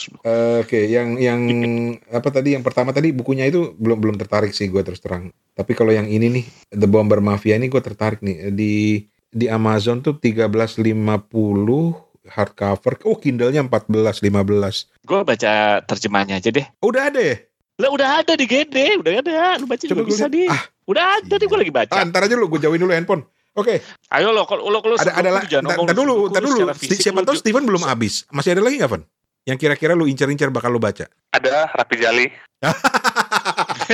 Oke, 0.63 0.87
yang 0.87 1.19
yang 1.19 1.41
apa 2.17 2.29
tadi? 2.31 2.55
Yang 2.55 2.63
pertama 2.71 2.95
tadi 2.95 3.11
bukunya 3.11 3.43
itu 3.45 3.75
belum 3.75 3.99
belum 3.99 4.15
tertarik 4.15 4.55
sih 4.55 4.71
gue 4.71 4.81
terus 4.81 5.03
terang. 5.03 5.29
Tapi 5.51 5.75
kalau 5.75 5.91
yang 5.91 6.07
ini 6.07 6.31
nih 6.41 6.45
The 6.71 6.87
Bomber 6.87 7.19
Mafia 7.19 7.59
ini 7.59 7.67
gue 7.67 7.81
tertarik 7.83 8.23
nih. 8.23 8.55
Di 8.55 9.03
di 9.31 9.47
Amazon 9.47 10.03
tuh 10.03 10.19
1350 10.19 12.10
hardcover. 12.31 13.03
Oh, 13.03 13.15
Kindle-nya 13.15 13.61
1415. 13.61 14.87
gue 15.01 15.19
baca 15.21 15.51
terjemahnya 15.83 16.37
aja 16.37 16.49
deh 16.49 16.65
Oh, 16.79 16.89
udah 16.89 17.07
ada 17.07 17.19
ya? 17.19 17.37
lah 17.75 17.89
udah 17.89 18.21
ada 18.21 18.33
di 18.33 18.45
GD 18.45 19.01
udah 19.01 19.13
ada 19.19 19.57
lu 19.57 19.65
baca 19.65 19.81
juga 19.81 19.91
Coba 19.91 20.01
gue 20.01 20.09
bisa 20.11 20.25
lihat. 20.25 20.31
di 20.31 20.43
Ah, 20.45 20.61
udah 20.85 21.05
ada 21.17 21.33
nih 21.33 21.47
gue 21.47 21.59
lagi 21.59 21.73
baca 21.73 21.91
ah, 21.91 22.03
ntar 22.03 22.21
aja 22.23 22.35
lu 22.35 22.45
gue 22.47 22.59
jauhin 22.59 22.77
dulu 22.77 22.91
handphone. 22.91 23.25
Oke, 23.51 23.83
ayo 24.07 24.29
lo 24.29 24.45
kalau 24.45 24.63
lo 24.65 24.79
kalau 24.79 24.95
ada 24.95 25.11
ada 25.11 25.29
lah. 25.29 25.43
Ntar, 25.43 25.75
ntar 25.81 25.91
dulu, 25.91 26.29
ntar 26.29 26.39
dulu. 26.39 26.71
Si- 26.73 26.95
Siapa 26.95 27.19
tahu 27.21 27.35
Steven 27.35 27.65
belum 27.65 27.83
habis. 27.83 28.23
Masih 28.29 28.53
ada 28.53 28.61
lagi 28.61 28.77
nggak, 28.77 28.87
Van? 28.87 29.03
Yang 29.43 29.57
kira-kira 29.59 29.91
lu 29.91 30.05
incer-incer 30.05 30.47
bakal 30.47 30.69
lu 30.69 30.77
baca. 30.77 31.03
Ada 31.33 31.67
Rapi 31.67 31.95
Jali. 31.97 32.25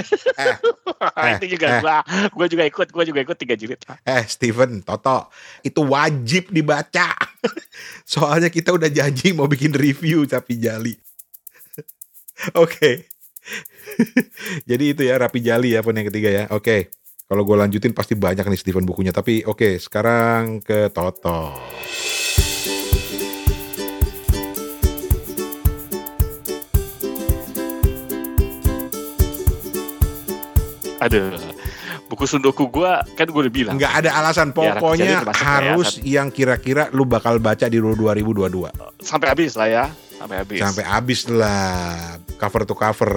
Eh, 1.18 1.32
itu 1.38 1.58
juga 1.58 1.78
eh. 1.78 1.82
gua 1.82 1.98
gua 2.34 2.48
juga 2.50 2.64
ikut 2.66 2.90
gua 2.90 3.04
juga 3.06 3.20
ikut 3.22 3.38
tiga 3.38 3.54
jilid 3.54 3.82
Eh, 4.06 4.24
Steven, 4.26 4.82
Toto, 4.82 5.30
itu 5.62 5.82
wajib 5.86 6.50
dibaca. 6.50 7.14
Soalnya 8.14 8.50
kita 8.50 8.74
udah 8.74 8.90
janji 8.90 9.34
mau 9.34 9.46
bikin 9.46 9.74
review 9.74 10.26
Rapi 10.26 10.56
Jali. 10.58 10.96
Oke. 12.58 13.10
Jadi 14.70 14.84
itu 14.94 15.02
ya 15.06 15.18
Rapi 15.18 15.40
Jali 15.42 15.74
ya 15.74 15.82
pun 15.82 15.98
yang 15.98 16.10
ketiga 16.10 16.30
ya. 16.30 16.44
Oke. 16.54 16.94
Kalau 17.28 17.44
gue 17.44 17.58
lanjutin 17.60 17.92
pasti 17.92 18.16
banyak 18.16 18.48
nih 18.48 18.60
Steven 18.60 18.88
bukunya. 18.88 19.12
Tapi 19.12 19.44
oke, 19.44 19.84
sekarang 19.84 20.64
ke 20.64 20.88
Toto. 20.96 21.52
Aduh, 31.08 31.32
buku 32.08 32.24
sundoku 32.24 32.68
gua 32.68 33.04
kan 33.16 33.28
gue 33.28 33.42
udah 33.42 33.54
bilang. 33.54 33.76
Nggak 33.76 33.94
ada 34.04 34.10
alasan, 34.20 34.52
Ya, 34.52 34.76
pokoknya 34.76 35.24
termasuk 35.24 35.44
harus 35.44 35.90
yang 36.04 36.28
kira-kira 36.30 36.92
lu 36.92 37.04
bakal 37.04 37.40
baca 37.40 37.66
di 37.66 37.80
2022. 37.80 38.70
Sampai 39.00 39.28
habis 39.32 39.56
lah 39.56 39.68
ya, 39.68 39.86
sampai 40.16 40.36
habis. 40.40 40.60
Sampai 40.60 40.84
habis 40.84 41.20
lah, 41.28 42.20
cover 42.36 42.64
to 42.64 42.76
cover. 42.76 43.14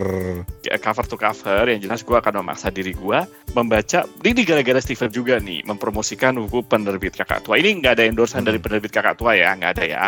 Ya, 0.62 0.78
cover 0.78 1.04
to 1.04 1.14
cover 1.14 1.64
yang 1.66 1.80
jelas 1.80 2.00
gue 2.00 2.16
akan 2.16 2.40
memaksa 2.40 2.70
diri 2.70 2.94
gue 2.94 3.18
membaca 3.50 4.06
ini 4.22 4.46
gara-gara 4.46 4.78
Steven 4.78 5.10
juga 5.10 5.42
nih 5.42 5.66
mempromosikan 5.66 6.38
buku 6.38 6.62
penerbit 6.62 7.18
kakak 7.18 7.42
tua 7.42 7.58
ini 7.58 7.82
nggak 7.82 7.98
ada 7.98 8.04
endorsean 8.06 8.46
Hmm. 8.46 8.54
dari 8.54 8.58
penerbit 8.62 8.94
kakak 8.94 9.18
tua 9.18 9.34
ya 9.34 9.58
nggak 9.58 9.70
ada 9.74 9.84
ya 9.84 10.04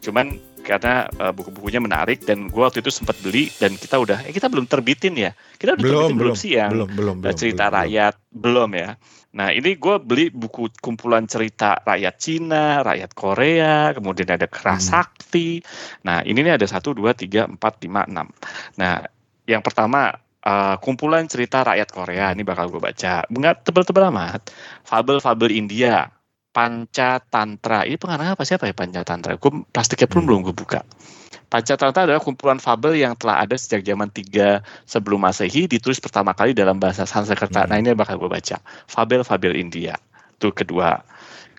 cuman 0.00 0.32
karena 0.66 1.06
uh, 1.22 1.30
buku-bukunya 1.30 1.78
menarik 1.78 2.26
dan 2.26 2.50
gue 2.50 2.58
waktu 2.58 2.82
itu 2.82 2.90
sempat 2.90 3.14
beli 3.22 3.46
dan 3.62 3.78
kita 3.78 4.02
udah 4.02 4.26
eh 4.26 4.34
kita 4.34 4.50
belum 4.50 4.66
terbitin 4.66 5.14
ya. 5.14 5.30
Kita 5.54 5.78
udah 5.78 5.82
Belum, 5.86 6.10
terbitin 6.10 6.18
belum, 6.18 6.34
sih 6.34 6.50
yang 6.58 6.70
belum, 6.74 6.90
belum, 6.98 7.16
belum. 7.22 7.38
cerita 7.38 7.70
belum, 7.70 7.70
belum. 7.70 7.78
rakyat 7.78 8.14
belum 8.34 8.70
ya. 8.74 8.90
Nah 9.36 9.48
ini 9.54 9.70
gue 9.78 9.96
beli 10.02 10.26
buku 10.34 10.74
kumpulan 10.82 11.30
cerita 11.30 11.78
rakyat 11.86 12.14
Cina 12.18 12.82
rakyat 12.82 13.10
Korea 13.14 13.94
kemudian 13.94 14.26
ada 14.34 14.50
Hmm. 14.50 14.54
Kerasakti 14.58 15.62
nah 16.02 16.26
ini 16.26 16.42
nih 16.42 16.58
ada 16.58 16.66
satu 16.66 16.90
dua 16.90 17.14
tiga 17.14 17.46
empat 17.46 17.78
lima 17.86 18.02
enam. 18.10 18.26
Nah 18.74 19.06
yang 19.46 19.62
pertama 19.62 20.10
uh, 20.42 20.74
kumpulan 20.82 21.30
cerita 21.30 21.62
rakyat 21.62 21.88
Korea 21.94 22.34
ini 22.34 22.42
bakal 22.42 22.66
gue 22.74 22.82
baca. 22.82 23.22
Nggak 23.30 23.62
tebel-tebel 23.62 24.10
amat. 24.10 24.50
Fabel-fabel 24.82 25.54
India 25.54 26.10
Panca 26.56 27.20
Tantra. 27.20 27.84
Ini 27.84 28.00
pengarangnya 28.00 28.32
apa? 28.32 28.48
Siapa 28.48 28.64
ya 28.64 28.72
Panca 28.72 29.04
Tantra? 29.04 29.36
Gue 29.36 29.60
plastiknya 29.68 30.08
pun 30.08 30.24
Hmm. 30.24 30.28
belum 30.32 30.38
gue 30.48 30.56
buka. 30.56 30.80
Panca 31.52 31.76
Tantra 31.76 32.08
adalah 32.08 32.24
kumpulan 32.24 32.56
fabel 32.56 32.96
yang 32.96 33.12
telah 33.12 33.44
ada 33.44 33.60
sejak 33.60 33.84
zaman 33.84 34.08
3 34.08 34.64
sebelum 34.88 35.20
masehi 35.20 35.68
ditulis 35.68 36.00
pertama 36.00 36.32
kali 36.32 36.56
dalam 36.56 36.80
bahasa 36.80 37.04
Sanskerta. 37.04 37.68
Hmm. 37.68 37.68
nah 37.68 37.76
ini 37.76 37.92
bakal 37.92 38.16
gue 38.16 38.32
baca. 38.32 38.56
Fabel-fabel 38.88 39.52
India. 39.52 40.00
Itu 40.40 40.56
kedua. 40.56 41.04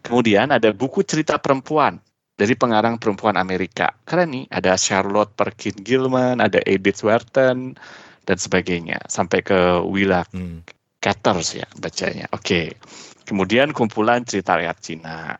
Kemudian 0.02 0.50
ada 0.50 0.74
buku 0.74 1.06
cerita 1.06 1.38
perempuan 1.38 2.02
dari 2.34 2.58
pengarang 2.58 2.98
perempuan 2.98 3.38
Amerika. 3.38 3.94
Keren 4.02 4.34
nih. 4.34 4.46
Ada 4.50 4.82
Charlotte 4.82 5.38
Perkins 5.38 5.78
Gilman 5.86 6.42
ada 6.42 6.58
Edith 6.66 7.06
Wharton 7.06 7.78
dan 8.26 8.38
sebagainya. 8.42 9.06
Sampai 9.06 9.46
ke 9.46 9.78
Willa. 9.86 10.26
Hmm. 10.34 10.66
Caters 10.98 11.58
ya 11.58 11.68
bacanya. 11.78 12.26
Oke. 12.34 12.74
Kemudian 13.28 13.76
kumpulan 13.76 14.24
cerita 14.24 14.56
rakyat 14.56 14.78
Cina. 14.80 15.36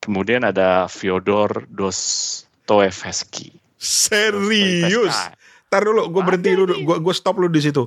Kemudian 0.00 0.46
ada 0.46 0.88
Fyodor 0.88 1.68
Dostoevsky. 1.68 3.52
Serius? 3.78 4.88
Dostoevsky. 4.88 5.36
Tar 5.68 5.84
dulu, 5.84 6.08
gue 6.08 6.22
berhenti 6.24 6.50
dulu, 6.56 6.74
gue 6.80 6.96
gue 6.96 7.14
stop 7.14 7.36
lu 7.36 7.52
di 7.52 7.60
situ. 7.60 7.84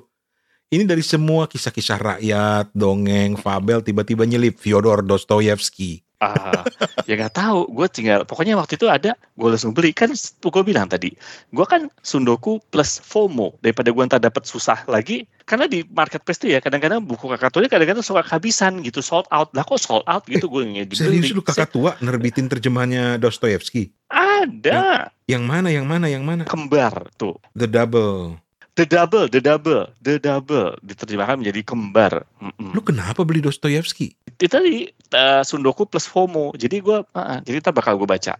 Ini 0.72 0.86
dari 0.86 1.02
semua 1.02 1.50
kisah-kisah 1.50 2.00
rakyat, 2.00 2.72
dongeng, 2.72 3.36
fabel, 3.36 3.82
tiba-tiba 3.84 4.24
nyelip 4.24 4.56
Fyodor 4.56 5.04
Dostoyevsky. 5.04 6.06
Ah, 6.22 6.62
ya 7.10 7.18
nggak 7.18 7.34
tahu. 7.34 7.66
Gue 7.74 7.90
tinggal. 7.90 8.22
Pokoknya 8.30 8.54
waktu 8.54 8.78
itu 8.78 8.86
ada. 8.86 9.18
Gue 9.34 9.50
langsung 9.50 9.74
beli. 9.74 9.90
Kan 9.90 10.14
gue 10.14 10.64
bilang 10.64 10.86
tadi. 10.86 11.18
Gue 11.50 11.66
kan 11.66 11.90
sundoku 12.06 12.62
plus 12.70 13.02
FOMO 13.02 13.58
daripada 13.66 13.90
gue 13.90 14.04
ntar 14.06 14.22
dapat 14.22 14.46
susah 14.46 14.86
lagi. 14.86 15.26
Karena 15.50 15.66
di 15.66 15.82
marketplace 15.82 16.38
tuh 16.38 16.54
ya 16.54 16.62
kadang-kadang 16.62 17.02
buku 17.02 17.26
kakak 17.26 17.50
tuanya 17.50 17.74
kadang-kadang 17.74 18.06
suka 18.06 18.22
kehabisan 18.22 18.86
gitu 18.86 19.02
sold 19.02 19.26
out. 19.34 19.50
Lah 19.58 19.66
kok 19.66 19.82
sold 19.82 20.06
out 20.06 20.22
gitu 20.30 20.46
gue 20.46 20.62
nggak 20.62 20.94
dibeli. 20.94 21.20
Serius 21.20 21.34
lu 21.34 21.42
kakak 21.42 21.74
tua 21.74 21.98
nerbitin 22.06 22.46
terjemahannya 22.46 23.18
Dostoyevsky? 23.18 23.90
Ada 24.14 25.10
Yang 25.26 25.44
mana, 25.48 25.68
yang 25.74 25.90
mana, 25.90 26.06
yang 26.06 26.22
mana? 26.22 26.46
kembar 26.46 27.10
tuh. 27.18 27.42
The 27.58 27.66
Double. 27.66 28.38
The 28.72 28.88
Double, 28.88 29.28
The 29.28 29.44
Double, 29.44 29.84
The 30.00 30.16
Double 30.16 30.80
diterjemahkan 30.80 31.44
menjadi 31.44 31.62
kembar. 31.68 32.24
Mm-mm. 32.40 32.72
Lu 32.72 32.80
kenapa 32.80 33.28
beli 33.28 33.44
Dostoyevsky? 33.44 34.16
Itu 34.40 34.48
tadi 34.48 34.88
uh, 35.12 35.44
Sundoku 35.44 35.84
plus 35.84 36.08
FOMO. 36.08 36.56
Jadi 36.56 36.80
gue, 36.80 37.04
jadi 37.44 37.58
ntar 37.60 37.76
bakal 37.76 38.00
gue 38.00 38.08
baca. 38.08 38.40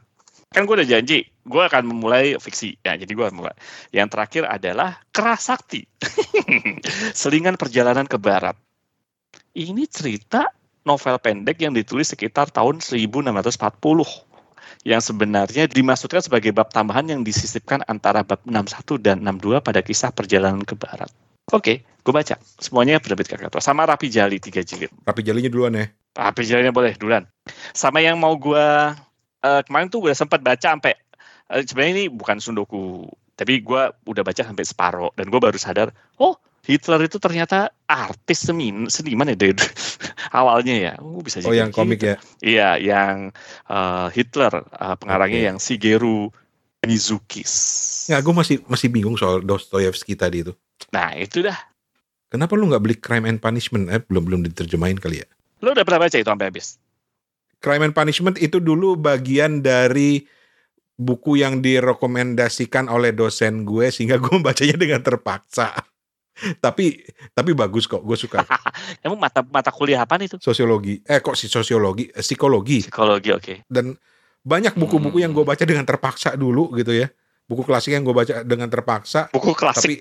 Kan 0.52 0.68
gue 0.68 0.76
udah 0.80 0.88
janji, 0.88 1.28
gue 1.28 1.64
akan 1.64 1.84
memulai 1.84 2.36
fiksi. 2.40 2.80
Ya, 2.84 2.96
jadi 2.96 3.12
gue 3.12 3.28
mulai. 3.36 3.56
Yang 3.92 4.16
terakhir 4.16 4.44
adalah 4.48 5.00
Kerasakti. 5.12 5.84
Selingan 7.20 7.60
perjalanan 7.60 8.08
ke 8.08 8.16
barat. 8.16 8.56
Ini 9.52 9.84
cerita 9.92 10.48
novel 10.88 11.20
pendek 11.20 11.60
yang 11.60 11.76
ditulis 11.76 12.08
sekitar 12.08 12.52
tahun 12.56 12.80
1640 12.80 14.31
yang 14.88 15.04
sebenarnya 15.04 15.70
dimaksudkan 15.70 16.24
sebagai 16.24 16.56
bab 16.56 16.72
tambahan 16.72 17.08
yang 17.10 17.22
disisipkan 17.22 17.86
antara 17.86 18.26
bab 18.26 18.42
61 18.44 19.00
dan 19.02 19.22
62 19.24 19.62
pada 19.62 19.80
kisah 19.86 20.12
perjalanan 20.12 20.64
ke 20.64 20.74
barat. 20.78 21.10
Oke, 21.52 21.84
gue 21.84 22.14
baca. 22.14 22.40
Semuanya 22.62 23.02
penerbit 23.04 23.28
kakak 23.28 23.52
tua. 23.52 23.60
Sama 23.60 23.84
Rapi 23.84 24.08
Jali 24.08 24.40
tiga 24.40 24.64
jilid. 24.64 24.94
Rapi 25.04 25.22
jalinya 25.26 25.52
duluan 25.52 25.76
ya. 25.76 25.86
Rapi 26.12 26.44
Jalinya 26.44 26.76
boleh 26.76 26.92
duluan. 27.00 27.24
Sama 27.72 28.04
yang 28.04 28.20
mau 28.20 28.36
gue 28.36 28.68
eh, 29.42 29.62
kemarin 29.64 29.88
tuh 29.88 30.04
udah 30.08 30.16
sempat 30.16 30.44
baca 30.44 30.76
sampai 30.76 30.96
eh, 31.52 31.64
sebenarnya 31.64 31.92
ini 31.96 32.06
bukan 32.12 32.38
sundoku, 32.44 33.08
tapi 33.36 33.64
gue 33.64 33.82
udah 34.08 34.24
baca 34.24 34.42
sampai 34.44 34.66
separuh 34.68 35.12
dan 35.16 35.32
gue 35.32 35.40
baru 35.40 35.56
sadar, 35.56 35.96
oh 36.20 36.36
Hitler 36.62 37.10
itu 37.10 37.18
ternyata 37.18 37.74
artis 37.90 38.46
semin, 38.46 38.86
seniman 38.86 39.34
ya 39.34 39.36
dari 39.36 39.58
awalnya 40.40 40.76
ya. 40.78 40.94
Oh, 41.02 41.20
bisa 41.26 41.42
Oh 41.42 41.50
jadi 41.50 41.66
yang 41.66 41.74
komik 41.74 42.00
gitu. 42.02 42.14
ya. 42.14 42.18
Iya, 42.42 42.70
yang 42.78 43.16
eh, 43.66 44.08
Hitler 44.14 44.54
eh, 44.62 44.96
pengarangnya 45.02 45.42
Oke. 45.42 45.48
yang 45.50 45.58
Shigeru 45.58 46.30
Mizukis. 46.86 47.54
Nggak, 48.10 48.22
gue 48.22 48.34
masih 48.34 48.56
masih 48.70 48.88
bingung 48.94 49.18
soal 49.18 49.42
Dostoyevsky 49.42 50.14
tadi 50.14 50.46
itu. 50.46 50.54
Nah, 50.94 51.14
itu 51.18 51.42
dah. 51.46 51.58
Kenapa 52.32 52.56
lu 52.56 52.70
nggak 52.72 52.82
beli 52.82 52.96
Crime 52.98 53.26
and 53.28 53.42
Punishment? 53.42 53.90
Eh, 53.90 54.02
belum 54.06 54.24
belum 54.24 54.42
diterjemahin 54.50 54.98
kali 55.02 55.22
ya. 55.22 55.28
Lo 55.62 55.74
udah 55.74 55.86
pernah 55.86 56.08
baca 56.08 56.16
itu 56.18 56.26
sampai 56.26 56.48
habis? 56.50 56.78
Crime 57.62 57.90
and 57.90 57.94
Punishment 57.94 58.42
itu 58.42 58.58
dulu 58.58 58.98
bagian 58.98 59.62
dari 59.62 60.26
buku 60.98 61.42
yang 61.42 61.62
direkomendasikan 61.62 62.90
oleh 62.90 63.14
dosen 63.14 63.66
gue 63.66 63.90
sehingga 63.94 64.18
gue 64.22 64.32
membacanya 64.34 64.78
dengan 64.84 65.02
terpaksa. 65.02 65.74
Tapi 66.58 67.04
tapi 67.32 67.52
bagus 67.52 67.86
kok, 67.86 68.00
gue 68.00 68.16
suka. 68.16 68.42
Emang 69.06 69.18
mata 69.18 69.44
mata 69.44 69.70
kuliah 69.70 70.02
apa 70.02 70.16
itu? 70.18 70.38
Sosiologi, 70.38 71.02
eh 71.04 71.20
kok 71.20 71.34
si 71.34 71.46
sosiologi, 71.46 72.08
Eh, 72.08 72.20
psikologi 72.20 72.82
Psikologi, 72.84 73.30
oke. 73.32 73.54
dan 73.66 73.94
banyak 74.42 74.74
buku-buku 74.74 75.16
Hmm. 75.16 75.24
yang 75.24 75.32
gue 75.32 75.44
baca 75.44 75.62
dengan 75.62 75.84
terpaksa 75.84 76.34
dulu 76.34 76.74
gitu 76.74 76.92
ya. 76.92 77.12
Buku 77.44 77.62
klasik 77.62 77.92
yang 77.92 78.02
gue 78.02 78.12
baca 78.12 78.42
dengan 78.42 78.68
terpaksa, 78.68 79.28
Buku 79.30 79.52
klasik. 79.52 79.82
tapi 79.82 79.96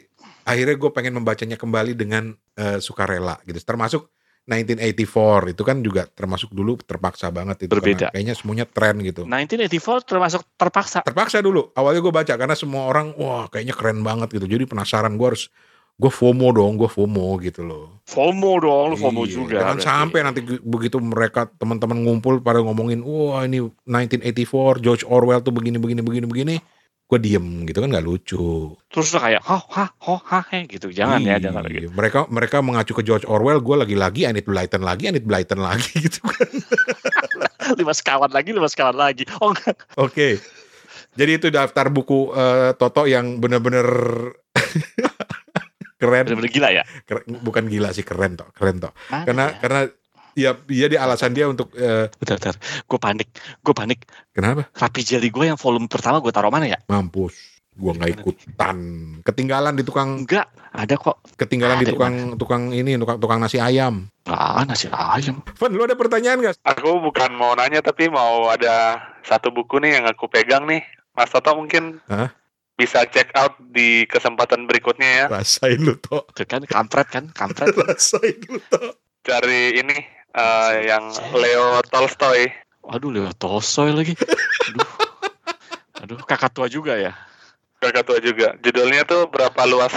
akhirnya 0.45 0.77
gue 0.77 0.91
pengen 0.91 1.13
membacanya 1.15 1.55
kembali 1.55 1.93
dengan 1.93 2.31
eh, 2.55 2.79
sukarela 2.79 3.37
gitu. 3.43 3.59
Termasuk 3.59 4.07
1984 4.47 5.51
itu 5.51 5.63
kan 5.63 5.77
juga 5.79 6.07
termasuk 6.07 6.51
dulu 6.51 6.79
terpaksa 6.79 7.29
banget 7.29 7.67
itu 7.67 7.71
Berbeda. 7.71 8.09
kayaknya 8.09 8.33
semuanya 8.33 8.65
tren 8.65 8.97
gitu. 9.01 9.25
1984 9.25 10.07
termasuk 10.07 10.43
terpaksa. 10.55 10.99
terpaksa 11.03 11.39
dulu 11.39 11.71
awalnya 11.73 12.01
gue 12.01 12.15
baca 12.15 12.35
karena 12.35 12.55
semua 12.55 12.87
orang 12.87 13.13
wah 13.15 13.47
kayaknya 13.47 13.73
keren 13.73 14.01
banget 14.01 14.33
gitu 14.33 14.47
jadi 14.49 14.65
penasaran 14.65 15.15
gue 15.15 15.27
harus 15.27 15.53
gue 16.01 16.09
FOMO 16.09 16.49
dong 16.51 16.81
gue 16.81 16.89
FOMO 16.89 17.37
gitu 17.45 17.61
loh 17.61 18.01
FOMO 18.09 18.53
dong, 18.59 18.85
lu 18.91 18.97
FOMO 18.97 19.23
Iya, 19.23 19.33
juga. 19.37 19.57
jangan 19.61 19.79
sampai 19.79 20.25
nanti 20.25 20.41
begitu 20.65 20.97
mereka 20.99 21.45
teman-teman 21.47 22.01
ngumpul 22.01 22.41
pada 22.41 22.65
ngomongin 22.65 23.05
wah 23.05 23.45
ini 23.45 23.61
1984 23.85 24.81
George 24.81 25.05
Orwell 25.05 25.45
tuh 25.45 25.53
begini 25.53 25.77
begini 25.77 26.01
begini 26.01 26.25
begini 26.27 26.57
gue 27.05 27.19
diem 27.19 27.67
gitu 27.67 27.83
kan 27.83 27.91
nggak 27.91 28.07
lucu 28.07 28.71
Terus 28.87 29.11
kayak, 29.11 29.43
hah, 29.43 29.59
hah, 29.67 29.91
hah, 29.99 30.43
heh, 30.55 30.63
gitu. 30.71 30.95
Jangan 30.95 31.19
ya, 31.21 31.43
Iya, 31.43 31.51
jangan 31.51 31.67
gitu. 31.67 31.91
mereka 31.91 32.23
mereka 32.31 32.63
mengacu 32.63 32.95
ke 32.95 33.03
George 33.03 33.27
Orwell 33.27 33.59
gue 33.59 33.77
lagi-lagi 33.83 34.31
need 34.31 34.47
Blyton 34.47 34.79
lagi 34.81 35.11
need 35.11 35.27
Blyton 35.27 35.59
lagi 35.59 35.91
gitu 36.07 36.23
kan 36.23 36.49
lima 37.83 37.91
sekawan 37.93 38.31
lagi, 38.31 38.55
lima 38.55 38.67
sekawan 38.67 38.95
lagi. 38.95 39.27
Oh. 39.43 39.51
Oke. 39.99 40.39
Jadi 41.19 41.31
itu 41.43 41.47
daftar 41.51 41.91
buku 41.91 42.31
eh, 42.31 42.71
Toto 42.79 43.03
yang 43.11 43.43
bener-bener 43.43 43.87
keren. 46.01 46.25
Bener-bener 46.25 46.51
gila 46.51 46.69
ya. 46.73 46.83
Keren- 47.05 47.29
Bukan 47.39 47.69
gila 47.69 47.93
sih, 47.93 48.03
keren 48.03 48.35
toh, 48.35 48.49
keren 48.51 48.81
toh. 48.81 48.91
Mana 49.07 49.25
Karena 49.25 49.45
ya? 49.47 49.57
karena 49.61 49.81
ya 50.33 50.51
dia 50.65 50.87
di 50.87 50.97
alasan 50.97 51.31
dia 51.31 51.45
untuk 51.45 51.71
eh, 51.75 52.09
Bentar, 52.17 52.41
bentar. 52.41 52.57
Gue 52.83 52.99
panik. 52.99 53.29
Gue 53.61 53.75
panik. 53.75 54.01
kenapa? 54.31 54.67
Rapi 54.73 55.01
jeli 55.01 55.29
gue 55.29 55.45
yang 55.47 55.61
volume 55.61 55.85
pertama 55.85 56.19
gue 56.19 56.31
taruh 56.31 56.49
mana 56.49 56.65
ya? 56.65 56.81
Mampus. 56.87 57.61
Gua 57.71 57.97
nggak 57.97 58.13
ikutan. 58.19 58.77
Ketinggalan 59.23 59.73
di 59.73 59.81
tukang 59.81 60.21
Enggak. 60.21 60.53
Ada 60.71 60.95
kok. 60.95 61.23
ketinggalan 61.35 61.79
di 61.79 61.87
Ada 61.87 61.93
tukang 61.93 62.15
tukang 62.37 62.63
ini 62.71 62.95
tukang 62.95 63.17
tukang 63.17 63.39
nasi 63.41 63.57
ayam. 63.57 64.05
Ah, 64.27 64.63
nasi 64.63 64.87
ayam. 64.87 65.41
Van, 65.57 65.71
lu 65.71 65.81
ada 65.81 65.97
pertanyaan 65.97 66.39
gak? 66.41 66.61
Aku 66.63 67.01
bukan 67.01 67.31
mau 67.33 67.55
nanya 67.55 67.81
tapi 67.81 68.07
mau 68.07 68.47
ada 68.47 69.01
satu 69.23 69.49
buku 69.49 69.81
nih 69.81 69.97
yang 69.97 70.05
aku 70.05 70.29
pegang 70.29 70.67
nih. 70.67 70.83
Mas 71.11 71.31
Toto 71.31 71.53
mungkin 71.53 71.99
Hah? 72.07 72.29
Bisa 72.81 73.05
check 73.13 73.29
out 73.37 73.61
di 73.61 74.09
kesempatan 74.09 74.65
berikutnya 74.65 75.09
ya. 75.13 75.25
Rasain 75.29 75.77
lu 75.85 76.01
toh. 76.01 76.25
Kan, 76.49 76.65
kampret 76.65 77.13
kan, 77.13 77.29
kampret. 77.37 77.77
Rasain 77.85 78.41
lu 78.49 78.57
toh. 78.73 78.97
cari 79.21 79.77
ini 79.77 80.01
uh, 80.33 80.73
yang 80.81 81.13
Leo 81.37 81.85
Tolstoy. 81.93 82.49
Waduh, 82.81 83.13
Leo 83.13 83.29
Tolstoy 83.37 83.93
lagi. 83.93 84.17
Aduh. 84.73 84.91
Aduh, 86.01 86.19
kakak 86.25 86.57
tua 86.57 86.73
juga 86.73 86.97
ya. 86.97 87.13
Kakak 87.85 88.09
tua 88.09 88.19
juga. 88.25 88.57
Judulnya 88.65 89.05
tuh 89.05 89.29
berapa 89.29 89.69
luas 89.69 89.93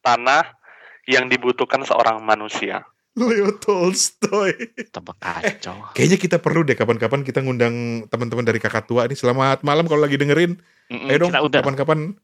tanah 0.00 0.56
yang 1.04 1.28
dibutuhkan 1.28 1.84
seorang 1.84 2.24
manusia. 2.24 2.88
Leo 3.12 3.52
Tolstoy. 3.60 4.56
Tambah 4.88 5.12
kacau. 5.20 5.76
Eh, 5.76 5.92
kayaknya 5.92 6.18
kita 6.18 6.36
perlu 6.40 6.64
deh 6.64 6.72
kapan-kapan 6.72 7.20
kita 7.20 7.44
ngundang 7.44 8.08
teman-teman 8.08 8.44
dari 8.44 8.56
kakak 8.56 8.88
tua 8.88 9.04
ini. 9.04 9.12
Selamat 9.12 9.60
malam 9.60 9.84
kalau 9.84 10.08
lagi 10.08 10.16
dengerin. 10.16 10.56
Mm-mm, 10.88 11.08
Ayo 11.12 11.28
dong 11.28 11.32
kapan-kapan 11.32 12.16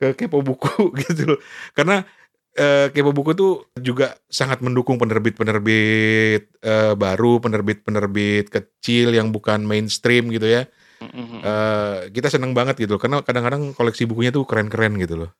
ke 0.00 0.16
kepo 0.16 0.40
buku 0.40 0.92
gitu 1.04 1.36
loh. 1.36 1.38
Karena 1.76 2.00
eh, 2.56 2.88
kepo 2.88 3.12
buku 3.12 3.36
tuh 3.36 3.52
juga 3.76 4.16
sangat 4.32 4.64
mendukung 4.64 4.96
penerbit-penerbit 4.96 6.42
eh, 6.64 6.92
baru, 6.96 7.44
penerbit-penerbit 7.44 8.48
kecil 8.48 9.12
yang 9.12 9.36
bukan 9.36 9.60
mainstream 9.68 10.32
gitu 10.32 10.48
ya. 10.48 10.64
Mm-mm. 11.04 11.44
Eh, 11.44 11.96
kita 12.16 12.32
seneng 12.32 12.56
banget 12.56 12.80
gitu 12.80 12.96
loh. 12.96 13.00
Karena 13.00 13.20
kadang-kadang 13.20 13.76
koleksi 13.76 14.08
bukunya 14.08 14.32
tuh 14.32 14.48
keren-keren 14.48 14.96
gitu 14.96 15.20
loh. 15.20 15.30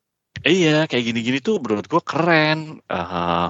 Iya, 0.44 0.84
kayak 0.84 1.04
gini-gini 1.08 1.40
tuh 1.40 1.56
menurut 1.56 1.88
gue 1.88 2.02
keren. 2.04 2.84
Eh, 2.84 3.48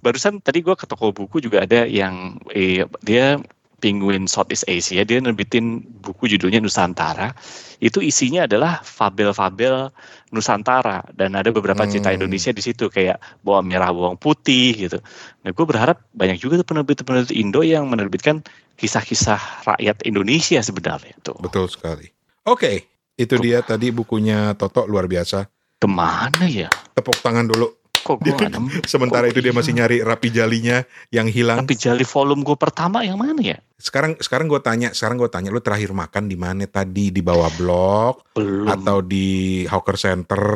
barusan 0.00 0.40
tadi 0.40 0.62
gue 0.62 0.74
ke 0.74 0.84
toko 0.84 1.12
buku 1.12 1.42
juga 1.44 1.64
ada 1.64 1.84
yang 1.84 2.40
eh, 2.52 2.84
dia 3.04 3.40
Penguin 3.76 4.24
Southeast 4.24 4.64
Asia, 4.66 5.04
dia 5.04 5.20
nerbitin 5.20 5.84
buku 6.00 6.32
judulnya 6.32 6.64
Nusantara. 6.64 7.36
Itu 7.76 8.00
isinya 8.00 8.48
adalah 8.48 8.80
fabel-fabel 8.80 9.92
Nusantara 10.32 11.04
dan 11.12 11.36
ada 11.36 11.52
beberapa 11.52 11.84
cerita 11.84 12.08
Hmm. 12.08 12.24
Indonesia 12.24 12.56
di 12.56 12.64
situ 12.64 12.88
kayak 12.88 13.20
bawang 13.44 13.68
merah, 13.68 13.92
bawang 13.92 14.16
putih 14.16 14.88
gitu. 14.88 14.98
Nah, 15.44 15.52
gue 15.52 15.64
berharap 15.68 16.00
banyak 16.16 16.40
juga 16.40 16.64
tuh 16.64 16.66
penerbit-penerbit 16.72 17.36
Indo 17.36 17.60
yang 17.60 17.84
menerbitkan 17.92 18.40
kisah-kisah 18.80 19.68
rakyat 19.68 20.08
Indonesia 20.08 20.60
sebenarnya 20.64 21.14
tuh. 21.20 21.36
Betul 21.44 21.68
sekali. 21.68 22.08
Oke, 22.48 22.88
itu 23.20 23.36
dia 23.36 23.60
tadi 23.60 23.92
bukunya 23.92 24.56
Toto 24.56 24.88
luar 24.88 25.04
biasa. 25.04 25.44
Ke 25.76 25.84
mana 25.84 26.48
ya? 26.48 26.72
Tepuk 26.96 27.20
tangan 27.20 27.44
dulu. 27.44 27.85
Kok 28.06 28.22
gue 28.22 28.46
nemu? 28.46 28.68
Sementara 28.86 29.26
Kok 29.26 29.34
itu 29.34 29.40
dia 29.42 29.50
masih 29.50 29.74
nyari 29.74 29.98
rapi 29.98 30.30
jalinya 30.30 30.86
yang 31.10 31.26
hilang. 31.26 31.66
Tapi 31.66 31.74
jali 31.74 32.06
volume 32.06 32.46
gue 32.46 32.54
pertama 32.54 33.02
yang 33.02 33.18
mana 33.18 33.42
ya? 33.42 33.58
Sekarang 33.82 34.14
sekarang 34.22 34.46
gue 34.46 34.62
tanya, 34.62 34.94
sekarang 34.94 35.18
gue 35.18 35.26
tanya 35.26 35.50
lu 35.50 35.58
terakhir 35.58 35.90
makan 35.90 36.30
di 36.30 36.38
mana 36.38 36.70
tadi 36.70 37.10
di 37.10 37.18
bawah 37.18 37.50
blok 37.58 38.30
Belum. 38.38 38.70
atau 38.70 39.02
di 39.02 39.66
hawker 39.66 39.98
center 39.98 40.46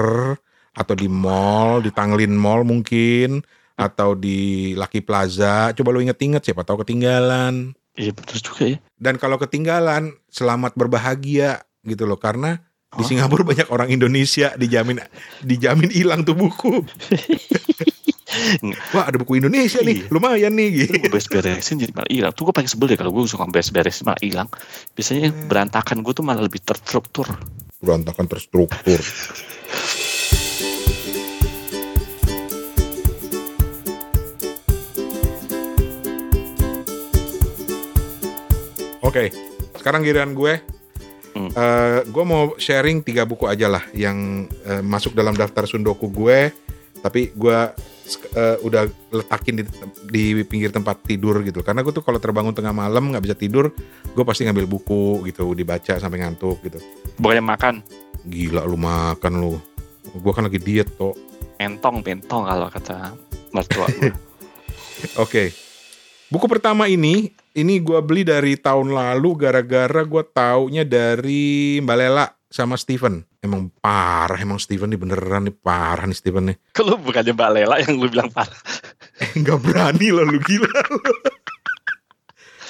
atau 0.71 0.95
di 0.95 1.11
mall, 1.11 1.83
di 1.83 1.90
Tanglin 1.90 2.30
Mall 2.30 2.62
mungkin 2.62 3.42
atau 3.75 4.14
di 4.14 4.73
Lucky 4.78 5.02
Plaza. 5.02 5.75
Coba 5.75 5.90
lu 5.90 6.07
inget-inget 6.07 6.47
siapa 6.47 6.62
tahu 6.62 6.87
ketinggalan. 6.87 7.75
Iya 7.99 8.14
betul 8.14 8.38
juga 8.38 8.62
ya. 8.76 8.78
Dan 8.95 9.19
kalau 9.19 9.37
ketinggalan, 9.42 10.14
selamat 10.30 10.78
berbahagia 10.78 11.66
gitu 11.83 12.07
loh 12.07 12.21
karena 12.21 12.62
di. 12.90 13.06
Singapura 13.06 13.47
banyak 13.47 13.70
orang 13.70 13.87
Indonesia 13.87 14.50
dijamin 14.59 14.99
dijamin 15.47 15.94
hilang 15.94 16.26
tuh 16.26 16.35
buku. 16.35 16.82
Wah 18.94 19.11
ada 19.11 19.18
buku 19.18 19.38
Indonesia 19.38 19.78
nih, 19.82 20.06
Iya. 20.06 20.11
lumayan 20.11 20.54
nih 20.54 20.68
gitu. 20.87 20.94
Itu 20.99 21.02
gue 21.02 21.11
beres-beresin 21.14 21.82
jadi 21.82 21.92
malah 21.94 22.11
hilang. 22.11 22.32
Tuh 22.35 22.42
gue 22.47 22.54
paling 22.54 22.70
sebel 22.70 22.87
deh 22.90 22.99
kalau 22.99 23.11
gue 23.11 23.23
suka 23.26 23.47
beres-beresin 23.47 24.06
malah 24.06 24.23
hilang. 24.23 24.49
Biasanya 24.94 25.30
berantakan 25.50 26.02
gue 26.02 26.12
tuh 26.14 26.25
malah 26.26 26.42
lebih 26.42 26.62
terstruktur. 26.62 27.26
Berantakan 27.78 28.26
terstruktur. 28.26 28.99
Oke, 39.00 39.32
sekarang 39.75 40.04
giliran 40.04 40.37
gue. 40.37 40.60
Hmm. 41.30 41.50
Eh, 41.54 42.00
gue 42.10 42.25
mau 42.26 42.58
sharing 42.58 43.06
tiga 43.06 43.23
buku 43.23 43.47
aja 43.47 43.71
lah 43.71 43.84
yang 43.95 44.50
eh, 44.66 44.82
masuk 44.82 45.14
dalam 45.14 45.34
daftar 45.34 45.66
sundoku 45.66 46.10
gue. 46.10 46.50
Tapi 47.00 47.32
gue 47.32 47.58
eh, 48.36 48.56
udah 48.60 48.84
letakin 49.14 49.62
di, 49.62 49.64
di 50.10 50.25
pinggir 50.45 50.75
tempat 50.75 51.00
tidur 51.06 51.40
gitu. 51.47 51.62
Karena 51.62 51.86
gue 51.86 51.95
tuh 51.95 52.02
kalau 52.04 52.19
terbangun 52.19 52.52
tengah 52.52 52.75
malam 52.75 53.14
nggak 53.14 53.25
bisa 53.25 53.36
tidur, 53.38 53.71
gue 54.10 54.25
pasti 54.26 54.45
ngambil 54.45 54.66
buku 54.66 55.25
gitu, 55.30 55.54
dibaca 55.54 55.97
sampai 55.97 56.19
ngantuk 56.21 56.60
gitu. 56.66 56.78
Bukannya 57.16 57.45
makan 57.45 57.75
Gila 58.26 58.69
lu 58.69 58.76
makan 58.76 59.32
lu. 59.40 59.52
Gue 60.12 60.32
kan 60.34 60.45
lagi 60.45 60.60
diet 60.60 60.93
toh. 60.99 61.16
mentong 61.60 62.00
mentong 62.00 62.49
kalau 62.49 62.69
kata 62.73 63.12
mertua 63.52 63.86
gue. 63.93 64.12
Oke. 65.25 65.52
Buku 66.30 66.47
pertama 66.47 66.86
ini, 66.86 67.34
ini 67.54 67.82
gua 67.82 68.04
beli 68.04 68.23
dari 68.23 68.54
tahun 68.54 68.95
lalu 68.95 69.30
gara-gara 69.39 70.02
gua 70.06 70.23
taunya 70.23 70.86
dari 70.86 71.78
Mbak 71.82 71.97
Lela 71.97 72.26
sama 72.50 72.75
Steven. 72.75 73.23
Emang 73.41 73.73
parah, 73.80 74.36
emang 74.36 74.60
Steven 74.60 74.91
nih 74.91 75.00
beneran 75.00 75.49
nih 75.49 75.56
parah 75.56 76.04
nih 76.04 76.19
Steven 76.19 76.52
nih. 76.52 76.56
Kalau 76.75 76.99
bukannya 76.99 77.32
Mbak 77.32 77.50
Lela 77.54 77.76
yang 77.80 77.97
lu 77.97 78.10
bilang 78.10 78.28
parah. 78.28 78.60
Nggak 79.39 79.58
berani 79.63 80.08
loh 80.13 80.26
lu 80.26 80.39
gila. 80.43 80.82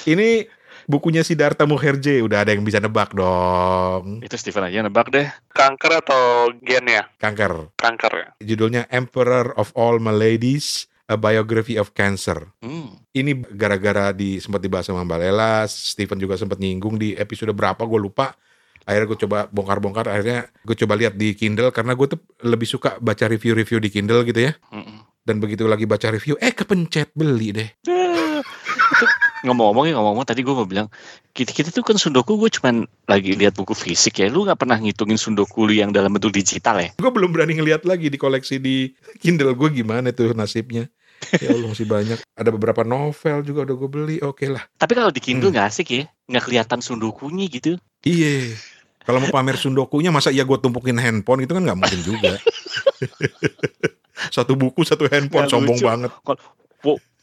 Ini 0.01 0.49
bukunya 0.89 1.21
si 1.23 1.37
Darta 1.37 1.63
Mukherjee, 1.63 2.19
udah 2.25 2.43
ada 2.43 2.51
yang 2.51 2.67
bisa 2.67 2.83
nebak 2.83 3.15
dong. 3.15 4.19
Itu 4.19 4.35
Steven 4.35 4.67
aja 4.67 4.83
nebak 4.83 5.07
deh. 5.13 5.27
Kanker 5.55 6.03
atau 6.03 6.51
gen 6.59 6.89
ya? 6.89 7.07
Kanker. 7.21 7.71
Kanker 7.79 8.13
ya. 8.17 8.27
Judulnya 8.43 8.89
Emperor 8.91 9.55
of 9.55 9.71
All 9.77 10.03
Maladies, 10.03 10.90
A 11.07 11.15
Biography 11.17 11.77
of 11.81 11.93
Cancer. 11.95 12.49
Hmm. 12.61 12.97
ini 13.11 13.35
gara-gara 13.55 14.15
di 14.15 14.39
sempat 14.39 14.63
dibahas 14.63 14.87
sama 14.87 15.03
Mbak 15.03 15.19
Lela, 15.19 15.67
Steven 15.67 16.15
juga 16.15 16.39
sempat 16.39 16.57
nyinggung 16.61 16.95
di 16.95 17.11
episode 17.17 17.51
berapa 17.51 17.81
gue 17.83 17.99
lupa. 17.99 18.33
Akhirnya 18.81 19.07
gue 19.13 19.19
coba 19.27 19.37
bongkar-bongkar, 19.51 20.09
akhirnya 20.09 20.49
gue 20.65 20.75
coba 20.79 20.93
lihat 20.97 21.13
di 21.13 21.37
Kindle 21.37 21.69
karena 21.69 21.93
gue 21.93 22.07
tuh 22.17 22.19
lebih 22.41 22.65
suka 22.65 22.97
baca 22.97 23.29
review-review 23.29 23.77
di 23.77 23.89
Kindle 23.93 24.25
gitu 24.25 24.41
ya. 24.49 24.53
Mm-mm. 24.73 25.05
Dan 25.21 25.37
begitu 25.37 25.69
lagi 25.69 25.85
baca 25.85 26.09
review, 26.09 26.33
eh 26.41 26.49
kepencet 26.49 27.13
beli 27.13 27.53
deh. 27.53 27.69
Ngomong-ngomong 29.41 29.85
ya 29.85 29.93
ngomong-ngomong 29.93 30.23
tadi 30.23 30.41
gue 30.41 30.51
mau 30.51 30.63
bilang 30.63 30.85
kita 31.31 31.49
kita 31.49 31.69
tuh 31.69 31.81
kan 31.81 31.95
sundoku 31.95 32.37
gue 32.37 32.49
cuman 32.51 32.75
lagi 33.05 33.33
lihat 33.33 33.53
buku 33.53 33.73
fisik 33.73 34.17
ya 34.17 34.27
lu 34.27 34.43
nggak 34.43 34.55
pernah 34.55 34.77
ngitungin 34.77 35.15
sundoku 35.15 35.63
lu 35.63 35.73
yang 35.73 35.89
dalam 35.89 36.11
bentuk 36.11 36.29
digital 36.29 36.77
ya 36.77 36.93
Gue 36.93 37.09
belum 37.09 37.29
berani 37.29 37.55
ngeliat 37.55 37.81
lagi 37.81 38.07
di 38.07 38.15
koleksi 38.15 38.57
di 38.57 38.93
Kindle 39.17 39.53
gue 39.53 39.69
gimana 39.71 40.09
tuh 40.09 40.31
nasibnya. 40.31 40.85
Ya 41.37 41.49
Allah 41.49 41.69
masih 41.69 41.85
banyak. 41.85 42.17
Ada 42.33 42.49
beberapa 42.49 42.81
novel 42.81 43.41
juga 43.41 43.61
udah 43.63 43.75
gue 43.75 43.89
beli. 43.89 44.17
Oke 44.21 44.45
lah. 44.45 44.61
tapi 44.75 44.93
kalau 44.93 45.09
di 45.09 45.17
Kindle 45.17 45.49
Hmm. 45.49 45.57
nggak 45.57 45.67
asik 45.67 45.87
ya 45.89 46.03
nggak 46.27 46.43
kelihatan 46.43 46.79
sundokunya 46.79 47.45
gitu 47.47 47.81
Iya. 48.01 48.53
Kalau 49.01 49.17
mau 49.17 49.29
pamer 49.31 49.57
sundokunya 49.57 50.09
masa 50.09 50.29
iya 50.29 50.41
gue 50.41 50.57
tumpukin 50.57 50.93
handphone 50.95 51.41
itu 51.41 51.51
kan 51.51 51.61
nggak 51.61 51.73
mungkin 51.75 52.01
juga. 52.01 52.37
satu 54.35 54.53
buku 54.53 54.81
satu 54.81 55.09
handphone 55.09 55.45
Nggak 55.45 55.51
sombong 55.51 55.77
lucu. 55.77 55.87
banget. 55.87 56.11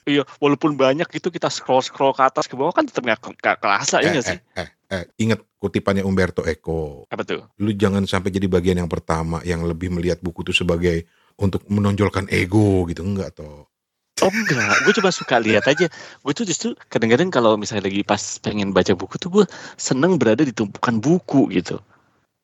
Iya 0.09 0.23
walaupun 0.41 0.75
banyak 0.75 1.07
itu 1.13 1.29
kita 1.29 1.53
scroll 1.53 1.85
scroll 1.85 2.17
ke 2.17 2.25
atas 2.25 2.49
ke 2.49 2.57
bawah 2.57 2.73
kan 2.73 2.89
tetap 2.89 3.05
nggak 3.05 3.61
kerasa 3.61 4.01
ya 4.01 4.09
eh, 4.09 4.13
nggak 4.17 4.27
sih 4.27 4.39
eh, 4.57 4.61
eh, 4.65 4.69
eh, 4.97 5.05
ingat 5.21 5.45
kutipannya 5.61 6.03
Umberto 6.03 6.43
Eco. 6.49 7.05
apa 7.13 7.23
tuh 7.23 7.45
Lu 7.61 7.71
jangan 7.77 8.09
sampai 8.09 8.33
jadi 8.33 8.49
bagian 8.49 8.81
yang 8.81 8.91
pertama 8.91 9.45
yang 9.45 9.63
lebih 9.69 9.93
melihat 9.93 10.19
buku 10.25 10.43
itu 10.49 10.65
sebagai 10.65 11.05
untuk 11.39 11.63
menonjolkan 11.71 12.27
ego 12.35 12.83
gitu 12.91 13.07
enggak 13.07 13.39
toh. 13.39 13.71
Oh 14.19 14.31
enggak, 14.35 14.83
gue 14.83 14.93
coba 14.99 15.15
suka 15.15 15.39
lihat 15.39 15.63
aja. 15.71 15.87
Gue 16.27 16.35
tuh 16.35 16.43
justru 16.43 16.75
kadang-kadang 16.91 17.31
kalau 17.31 17.55
misalnya 17.55 17.87
lagi 17.87 18.03
pas 18.03 18.19
pengen 18.43 18.75
baca 18.75 18.91
buku 18.99 19.15
tuh 19.15 19.31
gue 19.31 19.45
seneng 19.79 20.19
berada 20.19 20.43
di 20.43 20.51
tumpukan 20.51 20.99
buku 20.99 21.47
gitu. 21.55 21.79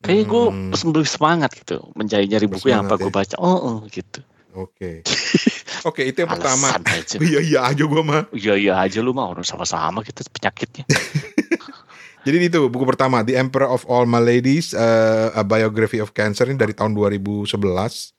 Kayak 0.06 0.30
gue 0.30 0.44
Hmm, 0.54 1.02
semangat 1.02 1.50
gitu, 1.58 1.82
mencari-nyari 1.98 2.46
buku 2.46 2.70
yang 2.70 2.86
apa 2.86 2.94
Bersemangat 2.94 3.02
gue 3.02 3.10
baca. 3.10 3.36
Oh, 3.42 3.58
oh, 3.58 3.76
gitu. 3.90 4.20
Oke. 4.54 5.02
Oke, 5.84 6.02
itu 6.08 6.24
yang 6.24 6.32
pertama. 6.32 6.72
Aja. 6.72 7.20
Iya 7.24 7.40
iya 7.44 7.58
aja 7.68 7.84
gua 7.84 8.00
mah. 8.00 8.22
Iya 8.32 8.56
iya 8.56 8.74
aja 8.80 9.04
lu 9.04 9.12
mah 9.12 9.28
orang 9.28 9.44
sama-sama 9.44 10.00
kita 10.00 10.24
penyakitnya. 10.32 10.88
Jadi 12.24 12.48
itu 12.48 12.56
buku 12.72 12.88
pertama 12.88 13.20
The 13.20 13.36
Emperor 13.36 13.68
of 13.68 13.84
All 13.84 14.08
Maladies 14.08 14.72
uh, 14.72 15.28
A 15.36 15.44
Biography 15.44 16.00
of 16.00 16.16
Cancer 16.16 16.48
ini 16.48 16.56
dari 16.56 16.72
tahun 16.72 16.96
2011 16.96 17.52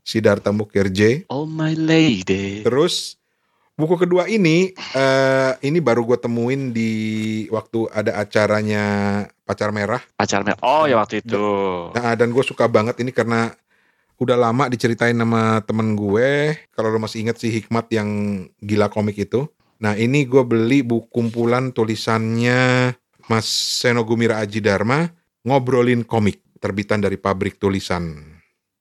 Siddhartha 0.06 0.54
Mukherjee. 0.54 1.26
Oh 1.34 1.50
my 1.50 1.74
lady. 1.74 2.62
Terus 2.62 3.18
buku 3.74 3.98
kedua 3.98 4.30
ini 4.30 4.78
eh 4.94 5.52
ini 5.66 5.82
baru 5.82 6.06
gue 6.06 6.22
temuin 6.22 6.70
di 6.70 6.92
waktu 7.50 7.90
ada 7.90 8.22
acaranya 8.22 8.86
Pacar 9.42 9.74
Merah. 9.74 10.06
Pacarnya. 10.14 10.54
Oh 10.62 10.86
ya 10.86 11.02
waktu 11.02 11.26
itu. 11.26 11.46
Nah, 11.98 12.14
dan 12.14 12.30
gue 12.30 12.46
suka 12.46 12.70
banget 12.70 13.02
ini 13.02 13.10
karena 13.10 13.58
udah 14.20 14.38
lama 14.40 14.72
diceritain 14.72 15.16
sama 15.16 15.60
temen 15.64 15.96
gue. 15.96 16.56
Kalau 16.72 16.92
lo 16.92 17.00
masih 17.00 17.28
inget 17.28 17.38
si 17.40 17.52
Hikmat 17.52 17.92
yang 17.92 18.10
gila 18.64 18.88
komik 18.88 19.20
itu. 19.20 19.48
Nah 19.84 19.94
ini 20.00 20.24
gue 20.24 20.44
beli 20.48 20.82
buku 20.82 21.12
kumpulan 21.12 21.76
tulisannya 21.76 22.96
Mas 23.28 23.48
Seno 23.82 24.08
Gumira 24.08 24.40
Aji 24.40 24.64
Dharma 24.64 25.04
ngobrolin 25.44 26.08
komik 26.08 26.42
terbitan 26.64 27.04
dari 27.04 27.20
pabrik 27.20 27.60
tulisan. 27.60 28.34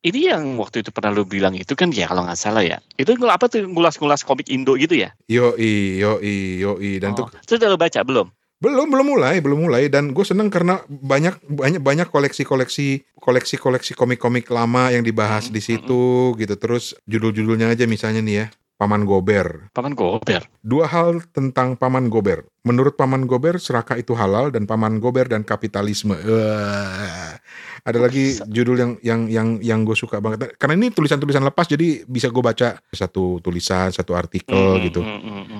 ini 0.05 0.29
yang 0.29 0.61
waktu 0.61 0.85
itu 0.85 0.93
pernah 0.93 1.17
lu 1.17 1.25
bilang 1.25 1.57
itu 1.57 1.73
kan 1.73 1.89
ya 1.89 2.05
kalau 2.05 2.29
nggak 2.29 2.37
salah 2.37 2.61
ya. 2.61 2.77
Itu 3.01 3.17
apa 3.25 3.49
tuh 3.49 3.65
ngulas-ngulas 3.65 4.21
komik 4.21 4.53
Indo 4.53 4.77
gitu 4.77 5.01
ya? 5.01 5.17
Yoi, 5.33 5.97
yoi, 5.97 6.61
yoi. 6.61 7.01
Dan 7.01 7.17
tuh 7.17 7.25
oh. 7.25 7.33
Terus 7.49 7.57
udah 7.65 7.73
lu 7.73 7.81
baca 7.81 8.05
belum? 8.05 8.29
Belum 8.59 8.87
belum 8.89 9.07
mulai 9.09 9.39
belum 9.39 9.59
mulai. 9.63 9.87
Dan 9.87 10.11
gue 10.11 10.23
seneng 10.23 10.49
karena 10.49 10.79
banyak 10.87 11.39
banyak 11.45 11.81
banyak 11.81 12.09
koleksi 12.09 12.43
koleksi 12.43 12.89
koleksi 13.17 13.57
koleksi 13.57 13.93
komik 13.93 14.19
komik 14.19 14.47
lama 14.49 14.89
yang 14.89 15.01
dibahas 15.01 15.47
Hmm, 15.47 15.55
di 15.55 15.61
situ 15.61 16.03
gitu. 16.35 16.55
Terus 16.55 16.95
judul-judulnya 17.05 17.71
aja 17.71 17.85
misalnya 17.85 18.21
nih 18.21 18.37
ya 18.37 18.47
Paman 18.75 19.07
Gober. 19.07 19.71
Paman 19.71 19.95
Gober. 19.95 20.45
dua 20.61 20.85
hal 20.87 21.23
tentang 21.31 21.75
Paman 21.75 22.09
Gober. 22.09 22.43
Menurut 22.63 22.97
Paman 22.97 23.25
Gober 23.25 23.57
serakah 23.57 23.95
itu 23.95 24.13
halal 24.13 24.51
dan 24.51 24.65
Paman 24.65 24.99
Gober 24.99 25.25
dan 25.25 25.43
kapitalisme. 25.43 26.17
Wah. 26.17 27.37
ada 27.85 28.01
lagi 28.01 28.41
judul 28.49 28.81
yang 28.81 28.93
yang 28.99 29.21
yang 29.29 29.49
yang 29.61 29.81
gue 29.85 29.93
suka 29.93 30.17
banget. 30.17 30.57
Karena 30.57 30.75
ini 30.75 30.89
tulisan-tulisan 30.89 31.45
lepas 31.45 31.69
jadi 31.69 32.03
bisa 32.03 32.33
gue 32.33 32.41
baca 32.41 32.81
satu 32.89 33.39
tulisan 33.39 33.93
satu 33.93 34.17
artikel 34.17 34.57
Hmm, 34.57 34.83
gitu. 34.83 35.01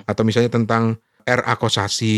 atau 0.03 0.23
misalnya 0.25 0.49
tentang 0.49 0.97
R.A. 1.25 1.57
Kosasi 1.57 2.17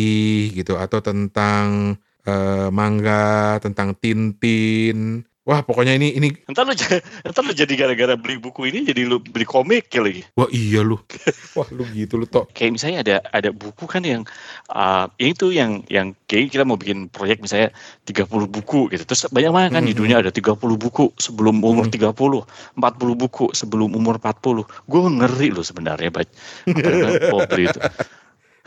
gitu 0.52 0.74
atau 0.76 0.98
tentang 1.00 1.94
eh, 2.22 2.68
manga 2.70 3.56
tentang 3.58 3.94
Tintin 3.94 5.22
wah 5.46 5.62
pokoknya 5.62 5.94
ini 5.94 6.10
ini 6.10 6.34
Ntar 6.50 6.66
lu, 6.66 6.74
j- 6.74 6.98
ntar 7.22 7.46
lu 7.46 7.54
jadi 7.54 7.70
gara-gara 7.78 8.18
beli 8.18 8.34
buku 8.34 8.66
ini 8.66 8.82
jadi 8.82 9.06
lu 9.06 9.22
beli 9.22 9.46
komik 9.46 9.86
ya 9.86 10.02
lagi. 10.02 10.26
wah 10.34 10.50
iya 10.50 10.82
lu 10.82 10.98
wah 11.54 11.70
lu 11.70 11.86
gitu 11.94 12.18
lu 12.18 12.26
tok 12.26 12.50
Kayak 12.50 12.74
misalnya 12.74 12.98
ada 13.06 13.16
ada 13.30 13.50
buku 13.54 13.86
kan 13.86 14.02
yang 14.02 14.26
uh, 14.74 15.06
itu 15.22 15.54
yang 15.54 15.86
yang 15.86 16.18
kayak 16.26 16.50
kita 16.50 16.66
mau 16.66 16.74
bikin 16.74 17.06
proyek 17.06 17.38
misalnya 17.38 17.70
30 18.02 18.26
buku 18.26 18.90
gitu. 18.90 19.06
Terus 19.06 19.30
banyak 19.30 19.52
banget 19.54 19.70
kan 19.78 19.86
di 19.86 19.94
Mhm. 19.94 20.00
dunia 20.02 20.16
ada 20.18 20.34
30 20.34 20.58
buku 20.74 21.14
sebelum 21.14 21.62
umur 21.62 21.86
Mhm. 21.86 21.94
30, 21.94 22.42
40 22.74 23.14
buku 23.14 23.54
sebelum 23.54 23.94
umur 23.94 24.18
40. 24.18 24.66
Gue 24.82 25.00
ngeri 25.06 25.54
loh 25.54 25.62
sebenarnya 25.62 26.10
baca. 26.10 26.32
beli 26.66 27.64
itu. 27.70 27.78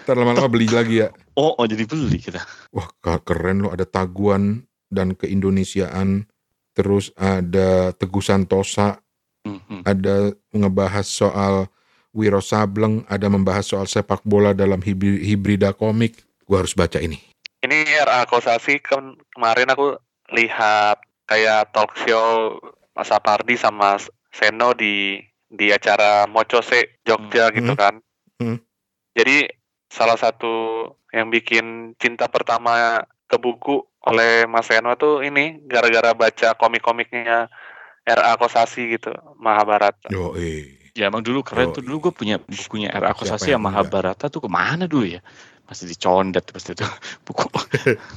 Ntar 0.10 0.18
lama-lama 0.18 0.50
beli 0.50 0.66
lagi 0.66 1.06
ya 1.06 1.14
Oh, 1.38 1.54
oh 1.54 1.66
jadi 1.66 1.86
beli 1.86 2.18
kita. 2.18 2.42
wah 2.74 2.90
keren 3.22 3.62
lo 3.62 3.70
ada 3.70 3.86
taguan 3.86 4.66
dan 4.90 5.14
keindonesiaan 5.14 6.26
terus 6.74 7.14
ada 7.14 7.94
Teguh 7.94 8.20
Santosa 8.20 8.98
Mhm. 9.40 9.86
ada 9.86 10.16
ngebahas 10.52 11.06
soal 11.06 11.70
Wiro 12.10 12.42
Sableng 12.42 13.06
ada 13.06 13.30
membahas 13.30 13.70
soal 13.70 13.86
sepak 13.86 14.20
bola 14.24 14.52
dalam 14.52 14.82
hibri- 14.82 15.22
hibrida 15.22 15.72
komik 15.72 16.18
gua 16.44 16.60
harus 16.60 16.74
baca 16.74 16.98
ini 16.98 17.22
Ini 17.60 17.76
RA 18.02 18.26
Kosasi 18.26 18.80
kan 18.80 19.14
kemarin 19.30 19.68
aku 19.68 19.94
lihat 20.32 20.98
kayak 21.26 21.70
talk 21.70 21.94
show 22.00 22.58
Mas 22.92 23.08
Apardi 23.10 23.54
sama 23.54 24.00
Seno 24.30 24.72
di 24.72 25.20
di 25.46 25.70
acara 25.70 26.24
Mocose 26.26 26.98
Jogja 27.02 27.48
Hmm. 27.48 27.56
gitu 27.56 27.72
Hmm. 27.72 27.80
kan. 27.80 27.94
Hmm. 28.38 28.58
Jadi 29.12 29.44
salah 29.90 30.16
satu 30.16 30.86
yang 31.10 31.34
bikin 31.34 31.98
cinta 31.98 32.30
pertama 32.30 33.04
ke 33.26 33.38
buku 33.42 33.82
oleh 34.06 34.46
Mas 34.46 34.70
Seno 34.70 34.94
tuh 34.96 35.26
ini 35.26 35.60
gara-gara 35.66 36.14
baca 36.14 36.56
komik-komiknya 36.56 37.50
RA 38.06 38.34
Kosasi 38.40 38.96
gitu, 38.98 39.12
Mahabharata. 39.38 40.10
yo 40.10 40.34
eh 40.38 40.80
Ya 40.98 41.08
emang 41.08 41.22
dulu 41.22 41.46
keren 41.46 41.70
Oh, 41.70 41.74
tuh 41.78 41.86
dulu 41.86 42.10
gue 42.10 42.14
punya 42.16 42.36
bukunya 42.42 42.90
R.A. 42.92 43.14
Kosasi 43.14 43.54
yang? 43.54 43.62
Mahabharata 43.62 44.28
tuh 44.28 44.42
ke 44.44 44.50
mana 44.50 44.90
dulu 44.90 45.06
ya? 45.06 45.22
Masih 45.70 45.86
dicondet 45.86 46.50
pasti 46.50 46.74
tuh 46.74 46.90
buku. 47.30 47.46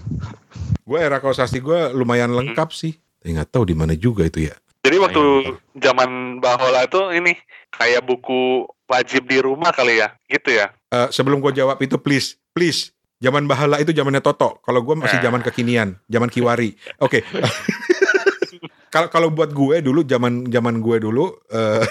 gue 0.88 0.98
era 0.98 1.20
kaosasi 1.22 1.62
gue 1.62 1.94
lumayan 1.94 2.32
lengkap 2.32 2.68
sih 2.74 2.96
tapi 3.22 3.38
nggak 3.38 3.54
tahu 3.54 3.70
di 3.70 3.74
mana 3.78 3.94
juga 3.94 4.26
itu 4.26 4.50
ya 4.50 4.54
Jadi 4.82 4.96
waktu 4.98 5.22
Sayang. 5.22 5.58
zaman 5.78 6.10
Bahola 6.38 6.82
itu 6.82 7.00
ini 7.12 7.38
kayak 7.70 8.02
buku 8.02 8.66
wajib 8.84 9.24
di 9.24 9.38
rumah 9.38 9.70
kali 9.70 9.96
ya, 9.96 10.10
gitu 10.26 10.50
ya. 10.52 10.74
Eh, 10.88 11.08
sebelum 11.08 11.38
gue 11.38 11.54
jawab 11.54 11.78
itu 11.78 11.96
please 11.96 12.34
please 12.50 12.90
zaman 13.16 13.46
bahala 13.46 13.78
itu 13.78 13.90
zamannya 13.90 14.18
Toto 14.18 14.58
kalau 14.60 14.82
gue 14.82 14.94
masih 14.94 15.16
Eh. 15.16 15.24
zaman 15.24 15.40
kekinian 15.40 15.94
zaman 16.04 16.26
Kiwari 16.26 16.74
oke 16.98 17.22
kalau 18.92 19.08
kalau 19.08 19.28
buat 19.30 19.48
gue 19.48 19.80
dulu 19.80 20.02
zaman 20.02 20.44
zaman 20.44 20.82
gue 20.82 20.96
dulu 21.00 21.30
eh 21.48 21.86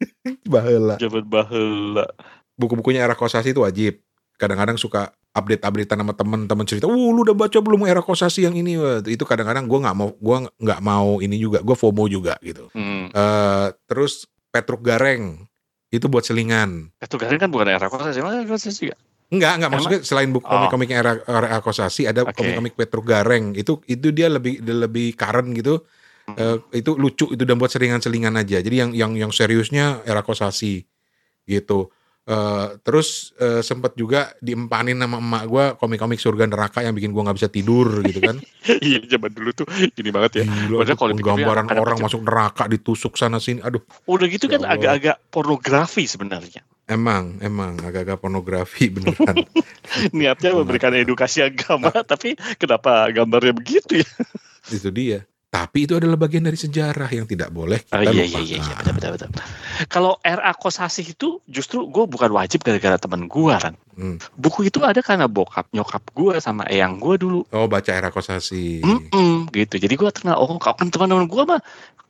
bahala 0.50 0.96
Jabat 0.96 1.22
bahela. 1.22 2.08
buku-bukunya 2.56 3.00
era 3.00 3.12
kosasi 3.12 3.52
itu 3.52 3.60
wajib 3.60 4.00
kadang-kadang 4.34 4.74
suka 4.74 5.12
update-updatean 5.30 6.02
sama 6.02 6.14
temen-temen 6.14 6.64
cerita, 6.66 6.90
"Uh, 6.90 7.10
lu 7.14 7.22
udah 7.22 7.36
baca 7.38 7.58
belum 7.62 7.86
era 7.86 8.02
kosasi 8.02 8.46
yang 8.46 8.54
ini?" 8.58 8.74
Itu 9.06 9.22
kadang-kadang 9.22 9.70
gue 9.70 9.78
nggak 9.78 9.96
mau, 9.96 10.10
gue 10.14 10.36
nggak 10.58 10.80
mau 10.82 11.22
ini 11.22 11.38
juga, 11.38 11.62
gue 11.62 11.76
FOMO 11.76 12.04
juga 12.10 12.34
gitu. 12.42 12.66
Hmm. 12.74 13.10
eh 13.10 13.66
terus 13.86 14.26
Petruk 14.50 14.82
Gareng 14.82 15.46
itu 15.90 16.06
buat 16.06 16.22
selingan. 16.26 16.90
Itu 16.98 17.18
kan 17.18 17.34
kan 17.38 17.50
bukan 17.50 17.66
R.A. 17.70 17.86
Kosasi, 17.90 18.18
emang 18.22 18.42
R.A. 18.42 18.46
Kosasi 18.46 18.90
juga. 18.90 18.98
Enggak, 19.30 19.62
enggak 19.62 19.70
maksudnya 19.70 20.00
selain 20.02 20.30
buku 20.34 20.42
Oh. 20.42 20.50
komik-komiknya 20.58 20.96
era, 20.98 21.12
era 21.22 21.62
Kosasi 21.62 22.10
ada 22.10 22.26
komik-komik 22.34 22.74
Petruk 22.74 23.06
Gareng. 23.06 23.54
Itu 23.54 23.78
itu 23.86 24.10
dia 24.10 24.26
lebih 24.26 24.58
lebih 24.66 25.14
current 25.14 25.54
gitu. 25.54 25.86
Eh, 26.30 26.58
itu 26.78 26.94
lucu 26.94 27.26
itu 27.30 27.42
dan 27.42 27.58
buat 27.58 27.70
selingan-selingan 27.70 28.34
aja. 28.38 28.58
Jadi 28.62 28.74
yang 28.74 28.90
yang 28.94 29.12
yang 29.14 29.32
seriusnya 29.34 30.02
era 30.02 30.22
Kosasi 30.26 30.82
gitu. 31.46 31.90
Eh, 32.20 32.68
terus 32.84 33.32
eh, 33.40 33.64
sempat 33.64 33.96
juga 33.96 34.30
diempanin 34.38 34.94
sama 35.00 35.18
emak 35.18 35.44
gua 35.48 35.64
komik-komik 35.74 36.20
surga 36.20 36.46
neraka 36.46 36.84
yang 36.84 36.92
bikin 36.92 37.10
gua 37.10 37.26
nggak 37.26 37.38
bisa 37.40 37.48
tidur 37.50 38.04
gitu 38.04 38.20
kan. 38.20 38.36
Iya 38.80 39.00
zaman 39.08 39.32
dulu 39.32 39.50
tuh 39.56 39.66
gini 39.96 40.12
banget 40.12 40.40
ya. 40.40 40.44
Gila, 40.44 40.84
Padahal 40.84 40.98
kalau 41.00 41.14
gambaran 41.16 41.66
orang 41.72 41.98
masuk 41.98 42.20
neraka 42.22 42.68
ditusuk 42.68 43.16
sana 43.16 43.40
sini. 43.40 43.64
Aduh, 43.64 43.80
Udah 44.04 44.28
gitu 44.28 44.46
kan 44.46 44.60
Ya 44.60 44.68
Allah. 44.68 44.76
agak-agak 44.76 45.16
pornografi 45.32 46.04
sebenarnya. 46.04 46.60
emang 46.86 47.40
emang 47.40 47.80
agak-agak 47.80 48.20
pornografi 48.20 48.90
beneran. 48.94 49.48
Niatnya 50.12 50.54
memberikan 50.54 50.92
edukasi 50.92 51.40
agama, 51.40 51.90
tapi 52.04 52.36
kenapa 52.60 53.08
gambarnya 53.10 53.56
begitu 53.56 54.04
ya? 54.04 54.10
itu 54.68 54.92
dia. 54.92 55.24
Tapi 55.50 55.82
itu 55.82 55.98
adalah 55.98 56.14
bagian 56.14 56.46
dari 56.46 56.54
sejarah 56.54 57.10
yang 57.10 57.26
tidak 57.26 57.50
boleh 57.50 57.82
Oh, 57.90 57.98
kita 57.98 58.14
iya, 58.14 58.22
lupakan. 58.22 58.38
iya, 58.46 58.56
iya, 58.56 58.58
iya, 58.62 58.74
betul, 58.94 59.10
betul, 59.18 59.28
betul. 59.34 59.44
Kalau 59.90 60.12
R.A. 60.22 60.52
Kosasi 60.54 61.02
itu 61.02 61.42
justru 61.50 61.90
gue 61.90 62.06
bukan 62.06 62.30
wajib 62.30 62.62
gara-gara 62.62 62.94
temen 62.94 63.26
gue 63.26 63.54
kan. 63.58 63.74
Hmm. 63.98 64.22
Buku 64.38 64.70
itu 64.70 64.78
ada 64.86 65.02
karena 65.02 65.26
bokap 65.26 65.66
nyokap 65.74 66.06
gue 66.14 66.38
sama 66.38 66.62
eyang 66.70 67.02
gue 67.02 67.18
dulu. 67.18 67.42
Oh 67.50 67.66
baca 67.66 67.90
era 67.90 68.14
kosasi. 68.14 68.78
Mm-mm, 68.86 69.50
gitu. 69.50 69.74
Jadi 69.74 69.94
gue 69.98 70.10
kenal, 70.14 70.38
oh 70.38 70.54
kan 70.62 70.86
teman-teman 70.86 71.26
gue 71.26 71.42
mah 71.42 71.58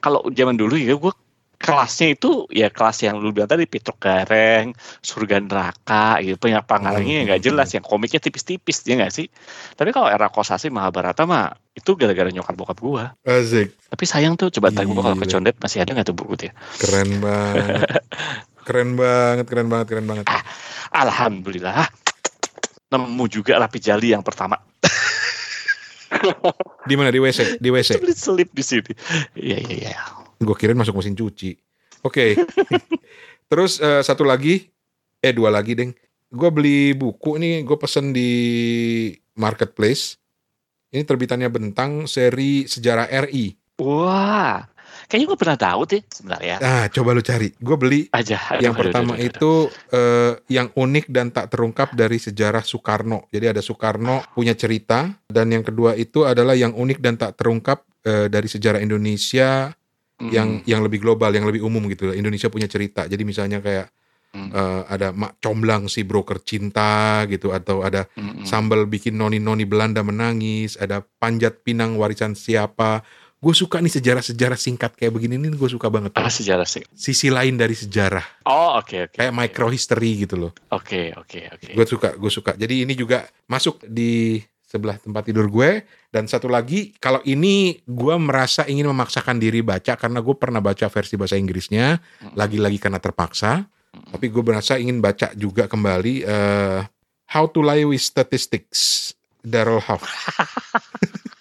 kalau 0.04 0.20
zaman 0.36 0.60
dulu 0.60 0.76
ya 0.76 0.92
gue 0.92 1.12
kelasnya 1.60 2.16
itu 2.16 2.48
ya 2.48 2.72
kelas 2.72 3.04
yang 3.04 3.20
lu 3.20 3.36
bilang 3.36 3.52
tadi 3.52 3.68
Petruk 3.68 4.00
Gareng, 4.00 4.72
Surga 5.04 5.44
Neraka 5.44 6.16
gitu. 6.24 6.48
Pengarangnya 6.64 7.14
yang 7.20 7.26
nggak 7.28 7.44
jelas, 7.44 7.68
yang 7.76 7.84
komiknya 7.84 8.16
tipis-tipis 8.16 8.80
ya 8.88 8.96
nggak 8.96 9.12
sih? 9.12 9.28
Tapi 9.76 9.92
kalau 9.92 10.08
era 10.08 10.32
Kosasi 10.32 10.72
Mahabharata 10.72 11.28
mah 11.28 11.52
itu 11.76 11.92
gara-gara 12.00 12.32
nyokap 12.32 12.56
bokap 12.56 12.78
gue. 12.80 13.04
Asik. 13.28 13.76
Tapi 13.92 14.04
sayang 14.08 14.40
tuh 14.40 14.48
coba 14.48 14.72
tanya 14.72 14.88
gue 14.88 15.04
kalau 15.04 15.18
kecondet 15.20 15.54
masih 15.60 15.84
ada 15.84 15.92
nggak 15.92 16.08
tuh 16.08 16.16
buku 16.16 16.48
dia? 16.48 16.52
Keren 16.80 17.20
banget. 17.20 17.84
keren 18.66 18.96
banget, 18.96 19.44
keren 19.44 19.68
banget, 19.68 19.86
keren 19.92 20.06
banget. 20.08 20.26
Alhamdulillah 20.96 21.86
nemu 22.90 23.24
juga 23.30 23.60
rapi 23.60 23.78
jali 23.78 24.16
yang 24.16 24.24
pertama. 24.24 24.58
Di 26.88 26.94
mana 26.98 27.12
di 27.14 27.20
WC? 27.22 27.62
Di 27.62 27.68
WC. 27.70 28.02
Selip 28.16 28.50
di 28.50 28.64
sini. 28.66 28.92
Iya 29.38 29.58
iya 29.62 29.76
iya. 29.92 29.96
Gue 30.40 30.56
kirain 30.56 30.76
masuk 30.76 30.96
mesin 30.96 31.12
cuci. 31.12 31.52
Oke. 32.00 32.32
Terus 33.50 33.76
eh, 33.76 34.00
satu 34.00 34.24
lagi, 34.24 34.72
eh 35.20 35.32
dua 35.36 35.52
lagi 35.52 35.76
deng. 35.76 35.92
Gue 36.32 36.48
beli 36.48 36.96
buku 36.96 37.36
nih, 37.36 37.66
gue 37.66 37.76
pesen 37.76 38.16
di 38.16 38.30
marketplace. 39.36 40.16
Ini 40.90 41.04
terbitannya 41.06 41.50
Bentang 41.52 42.08
seri 42.08 42.66
Sejarah 42.66 43.06
RI. 43.28 43.54
Wah, 43.80 44.66
kayaknya 45.06 45.26
gue 45.32 45.38
pernah 45.38 45.58
tahu 45.58 45.80
deh 45.88 46.02
sebenarnya. 46.08 46.56
Ah, 46.60 46.84
coba 46.92 47.16
lu 47.16 47.22
cari. 47.24 47.52
Gue 47.56 47.76
beli 47.78 48.00
Aja. 48.12 48.36
aduh, 48.36 48.62
yang 48.62 48.74
aduh, 48.74 48.80
pertama 48.84 49.12
aduh, 49.14 49.22
aduh, 49.22 49.28
aduh. 49.28 49.36
itu 49.36 49.52
eh, 49.96 50.32
yang 50.52 50.68
unik 50.72 51.06
dan 51.08 51.26
tak 51.32 51.52
terungkap 51.52 51.92
dari 51.94 52.18
sejarah 52.20 52.62
Soekarno. 52.64 53.28
Jadi 53.32 53.46
ada 53.56 53.62
Soekarno 53.64 54.24
punya 54.34 54.52
cerita 54.54 55.10
dan 55.28 55.46
yang 55.52 55.64
kedua 55.64 55.96
itu 55.96 56.26
adalah 56.26 56.54
yang 56.54 56.76
unik 56.76 56.98
dan 57.00 57.14
tak 57.16 57.40
terungkap 57.40 57.82
eh, 58.04 58.26
dari 58.30 58.48
sejarah 58.50 58.82
Indonesia 58.82 59.72
Hmm. 60.20 60.28
yang 60.28 60.48
yang 60.62 60.84
lebih 60.84 61.00
global, 61.00 61.32
yang 61.32 61.48
lebih 61.48 61.64
umum 61.64 61.88
gitu. 61.88 62.12
Indonesia 62.12 62.46
punya 62.46 62.68
cerita. 62.68 63.08
Jadi 63.08 63.24
misalnya 63.24 63.58
kayak 63.58 63.88
Hmm. 64.30 64.46
eh, 64.46 64.82
ada 64.86 65.10
Mak 65.10 65.42
Comblang 65.42 65.90
si 65.90 66.06
broker 66.06 66.38
cinta 66.38 67.26
gitu 67.26 67.50
atau 67.50 67.82
ada 67.82 68.06
Mm-mm. 68.14 68.46
sambal 68.46 68.86
bikin 68.86 69.18
noni-noni 69.18 69.66
Belanda 69.66 70.06
menangis, 70.06 70.78
ada 70.78 71.02
panjat 71.02 71.66
pinang 71.66 71.98
warisan 71.98 72.38
siapa. 72.38 73.02
Gue 73.40 73.58
suka 73.58 73.82
nih 73.82 73.90
sejarah-sejarah 73.90 74.54
singkat 74.54 74.94
kayak 74.94 75.10
begini 75.10 75.34
nih 75.34 75.56
gue 75.56 75.66
suka 75.66 75.90
banget. 75.90 76.14
Ah 76.14 76.30
sejarah 76.30 76.62
sih. 76.62 76.86
Sisi 76.94 77.26
lain 77.26 77.58
dari 77.58 77.74
sejarah, 77.74 78.22
Oh 78.46 78.78
oke 78.78 79.10
oke. 79.10 79.16
kayak 79.18 79.34
micro 79.34 79.66
history 79.66 80.22
gitu 80.22 80.38
loh. 80.38 80.52
Oke 80.70 81.10
oke 81.10 81.50
oke. 81.50 81.72
Gue 81.74 81.86
suka, 81.88 82.14
gue 82.14 82.30
suka. 82.30 82.54
Jadi 82.54 82.86
ini 82.86 82.94
juga 82.94 83.26
masuk 83.48 83.82
di 83.82 84.38
sebelah 84.70 84.94
tempat 84.96 85.26
tidur 85.26 85.50
gue. 85.50 85.82
Dan 86.06 86.30
satu 86.30 86.46
lagi 86.46 86.94
kalau 86.96 87.18
ini 87.26 87.82
gue 87.82 88.14
merasa 88.16 88.62
ingin 88.64 88.86
memaksakan 88.86 89.42
diri 89.42 89.66
baca 89.66 89.98
karena 89.98 90.22
gue 90.22 90.34
pernah 90.38 90.62
baca 90.62 90.86
versi 90.86 91.18
bahasa 91.18 91.34
Inggrisnya 91.34 91.98
Hmm. 92.22 92.38
lagi-lagi 92.38 92.78
karena 92.78 93.02
terpaksa. 93.02 93.66
Tapi 93.90 94.30
gue 94.30 94.42
merasa 94.46 94.78
ingin 94.78 95.02
baca 95.02 95.34
juga 95.34 95.66
kembali 95.66 96.22
eh, 96.22 96.80
How 97.34 97.50
to 97.50 97.58
Lie 97.60 97.82
with 97.82 97.98
Statistics 97.98 99.10
Daryl 99.42 99.82
Huff 99.82 100.06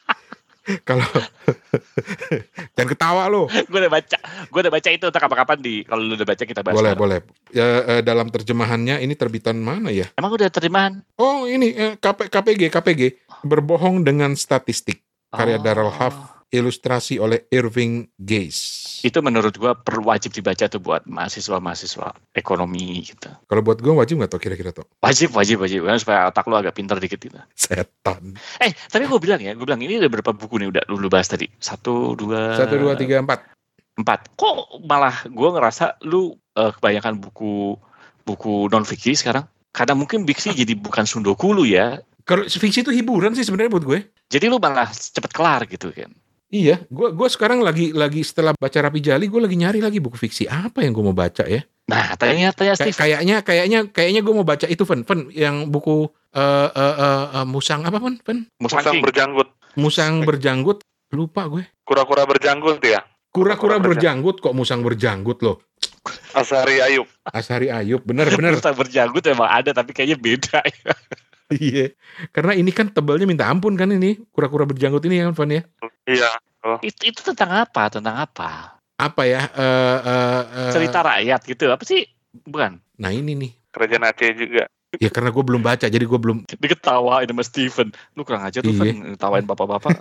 kalau 0.89 1.05
jangan 2.75 2.89
ketawa 2.89 3.23
lo 3.27 3.47
gue 3.47 3.79
udah 3.79 3.91
baca, 3.91 4.17
gue 4.45 4.59
udah 4.59 4.73
baca 4.73 4.89
itu 4.89 5.03
untuk 5.03 5.17
kapan-kapan 5.17 5.57
di 5.57 5.73
kalau 5.83 6.01
lu 6.01 6.13
udah 6.13 6.27
baca 6.27 6.43
kita 6.43 6.61
bahas. 6.61 6.75
boleh 6.75 6.93
boleh 6.93 7.19
Ya, 7.49 7.65
eh, 7.89 8.01
dalam 8.01 8.29
terjemahannya 8.29 9.01
ini 9.01 9.13
terbitan 9.13 9.57
mana 9.57 9.89
ya 9.89 10.05
Emang 10.13 10.29
udah 10.31 10.47
terjemahan? 10.47 11.01
oh 11.15 11.45
ini 11.45 11.71
eh, 11.71 11.93
KP, 11.95 12.29
KPG 12.29 12.61
KPG 12.69 13.01
berbohong 13.41 14.01
dengan 14.01 14.33
statistik 14.33 15.01
Karya 15.29 15.57
Oh. 15.57 15.61
Darrell 15.61 15.91
Huff. 15.91 16.38
Ilustrasi 16.49 17.21
oleh 17.21 17.45
Irving 17.53 18.09
Gaze 18.17 19.01
Itu 19.05 19.21
menurut 19.21 19.55
gue 19.55 19.71
perlu 19.79 20.09
wajib 20.09 20.33
dibaca 20.33 20.65
tuh 20.65 20.81
buat 20.81 21.05
mahasiswa-mahasiswa 21.05 22.35
ekonomi 22.35 23.05
gitu. 23.05 23.29
kalau 23.45 23.61
buat 23.61 23.79
gue 23.79 23.93
wajib 23.93 24.19
nggak 24.19 24.31
tuh 24.33 24.41
kira-kira 24.41 24.73
tuh 24.73 24.85
Wajib, 24.99 25.31
wajib, 25.37 25.63
wajib. 25.63 25.85
Karena 25.85 25.99
supaya 26.01 26.19
otak 26.27 26.45
lu 26.49 26.57
agak 26.57 26.75
pinter 26.75 26.97
dikit 26.99 27.21
gitu. 27.21 27.39
setan 27.55 28.35
Eh, 28.59 28.73
tapi 28.91 29.07
gue 29.07 29.19
bilang 29.21 29.39
ya, 29.39 29.55
gue 29.55 29.65
bilang 29.65 29.79
ini 29.79 30.01
ada 30.01 30.11
berapa 30.11 30.35
buku 30.35 30.59
nih 30.59 30.67
udah 30.75 30.83
lu 30.91 31.07
bahas 31.07 31.29
tadi? 31.31 31.47
Satu, 31.61 32.17
dua, 32.17 32.57
satu 32.59 32.75
dua 32.75 32.93
tiga 32.99 33.21
empat 33.23 33.45
empat. 33.99 34.31
Kok 34.39 34.83
malah 34.87 35.27
gue 35.27 35.49
ngerasa 35.51 35.99
lu 36.07 36.33
eh, 36.55 36.71
kebanyakan 36.79 37.19
buku 37.19 37.75
buku 38.23 38.71
non 38.71 38.87
fiksi 38.87 39.19
sekarang? 39.19 39.43
Karena 39.75 39.93
mungkin 39.93 40.23
fiksi 40.25 40.55
jadi 40.55 40.73
bukan 40.79 41.05
sundoku 41.05 41.51
lu 41.51 41.67
ya. 41.67 41.99
kalau 42.25 42.45
fiksi 42.45 42.85
itu 42.85 42.93
hiburan 42.93 43.33
sih 43.33 43.41
sebenarnya 43.41 43.73
buat 43.73 43.85
gue 43.85 43.99
Jadi 44.29 44.45
lu 44.53 44.61
malah 44.61 44.89
cepet 44.93 45.31
kelar 45.33 45.65
gitu 45.65 45.89
kan. 45.89 46.13
Iya, 46.49 46.81
gua 46.89 47.13
gua 47.13 47.29
sekarang 47.29 47.61
lagi 47.61 47.93
lagi 47.93 48.25
setelah 48.25 48.57
baca 48.57 48.73
Rapi 48.73 48.97
Jali, 48.97 49.29
gue 49.29 49.37
lagi 49.37 49.53
nyari 49.53 49.85
lagi 49.85 50.01
buku 50.01 50.17
fiksi 50.17 50.49
apa 50.49 50.81
yang 50.81 50.97
gue 50.97 51.05
mau 51.05 51.13
baca 51.13 51.45
ya. 51.45 51.61
Nah, 51.85 52.17
ternyata 52.17 52.65
ya 52.65 52.73
Kay- 52.73 52.89
kayaknya 52.89 53.45
kayaknya 53.45 53.79
kayaknya 53.85 54.25
gue 54.25 54.33
mau 54.33 54.41
baca 54.41 54.65
itu 54.65 54.81
Fen, 54.81 55.05
Fen 55.05 55.29
yang 55.29 55.69
buku 55.69 56.09
eh 56.33 56.41
eh, 56.73 56.95
eh, 56.97 57.25
eh, 57.37 57.45
musang 57.45 57.85
apa 57.85 58.01
Fen? 58.01 58.17
Fen? 58.25 58.37
Musang 58.57 58.81
Musang 58.81 58.93
King. 58.97 59.03
berjanggut. 59.05 59.47
Musang 59.77 60.13
berjanggut. 60.25 60.77
Lupa 61.13 61.45
gue. 61.45 61.69
Kura-kura 61.85 62.25
berjanggut 62.25 62.81
ya. 62.81 63.05
Kura-kura 63.29 63.77
Kura-kura 63.77 63.85
berjanggut 63.93 64.41
kok 64.41 64.57
musang 64.57 64.81
berjanggut 64.81 65.45
loh. 65.45 65.61
Asari 66.33 66.81
Ayub. 66.81 67.05
Asari 67.29 67.69
Ayub, 67.69 68.01
bener 68.01 68.25
bener. 68.37 68.57
Musang 68.57 68.73
berjanggut 68.73 69.21
emang 69.29 69.53
ada 69.53 69.69
tapi 69.69 69.93
kayaknya 69.93 70.17
beda. 70.17 70.65
Iya. 71.49 71.97
Karena 72.29 72.53
ini 72.53 72.69
kan 72.69 72.89
tebalnya 72.89 73.25
minta 73.25 73.49
ampun 73.49 73.73
kan 73.73 73.89
ini 73.89 74.21
kura-kura 74.29 74.69
berjanggut 74.69 75.01
ini 75.05 75.17
kan 75.19 75.33
Fen 75.33 75.49
ya. 75.51 75.61
Iya. 76.05 76.29
itu, 76.81 77.09
itu 77.09 77.19
tentang 77.25 77.65
apa? 77.65 77.89
Tentang 77.89 78.15
apa? 78.21 78.77
Apa 78.95 79.23
ya? 79.25 79.49
eh 79.49 79.97
eh, 79.99 80.41
eh, 80.45 80.71
Cerita 80.75 81.01
rakyat 81.01 81.41
gitu. 81.47 81.65
Apa 81.71 81.81
sih? 81.81 82.05
Bukan. 82.45 82.77
Nah 83.01 83.09
ini 83.09 83.33
nih. 83.33 83.51
Kerajaan 83.73 84.05
Aceh 84.05 84.29
juga. 84.35 84.69
Ya 84.97 85.09
karena 85.13 85.29
gue 85.29 85.43
belum 85.45 85.61
baca, 85.61 85.85
jadi 85.85 86.01
gue 86.01 86.17
belum. 86.17 86.49
Diketawain 86.49 87.29
sama 87.29 87.43
Steven. 87.45 87.89
Lu 88.13 88.25
kurang 88.25 88.41
aja 88.41 88.57
tuh 88.59 88.69
Iya. 88.69 88.81
kan 88.81 88.97
ngetawain 89.13 89.45
bapak-bapak. 89.45 89.93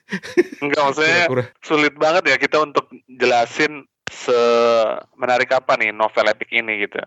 Enggak 0.64 0.80
maksudnya 0.82 1.28
Kura-kura. 1.28 1.44
sulit 1.60 1.94
banget 1.96 2.24
ya 2.28 2.36
kita 2.36 2.56
untuk 2.58 2.88
jelasin 3.06 3.84
se 4.10 4.34
menarik 5.14 5.52
apa 5.52 5.76
nih 5.76 5.92
novel 5.92 6.28
epic 6.28 6.48
ini 6.50 6.88
gitu. 6.88 6.98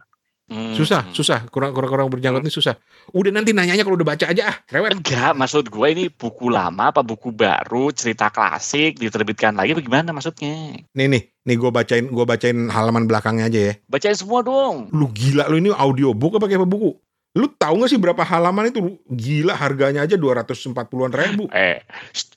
Hmm. 0.44 0.76
Susah, 0.76 1.08
susah. 1.16 1.48
Kura-kura 1.48 2.04
berjanggut 2.04 2.44
ini 2.44 2.52
susah. 2.52 2.76
Udah 3.16 3.32
nanti 3.32 3.56
nanyanya 3.56 3.88
kalau 3.88 3.96
udah 3.96 4.08
baca 4.08 4.26
aja 4.28 4.44
ah. 4.52 4.58
Rewet. 4.68 5.00
Enggak, 5.00 5.34
maksud 5.40 5.72
gue 5.72 5.88
ini 5.88 6.12
buku 6.12 6.52
lama 6.52 6.92
apa 6.92 7.00
buku 7.00 7.32
baru, 7.32 7.96
cerita 7.96 8.28
klasik 8.28 9.00
diterbitkan 9.00 9.56
lagi 9.56 9.72
bagaimana 9.72 10.12
maksudnya? 10.12 10.84
Nih 10.94 11.08
nih, 11.08 11.24
nih 11.48 11.56
gue 11.56 11.72
bacain 11.72 12.06
gue 12.06 12.26
bacain 12.28 12.58
halaman 12.68 13.08
belakangnya 13.08 13.48
aja 13.48 13.60
ya. 13.72 13.74
Bacain 13.88 14.20
semua 14.20 14.44
dong. 14.44 14.92
Lu 14.92 15.08
gila 15.16 15.48
lu 15.48 15.64
ini 15.64 15.72
audiobook 15.72 16.38
apa 16.38 16.52
kayak 16.52 16.68
buku? 16.68 16.92
Lu 17.34 17.50
tahu 17.50 17.82
gak 17.82 17.90
sih 17.90 17.98
berapa 17.98 18.22
halaman 18.22 18.70
itu? 18.70 19.02
Gila 19.10 19.58
harganya 19.58 20.06
aja 20.06 20.14
240-an 20.20 21.14
ribu. 21.18 21.50
Eh, 21.50 21.82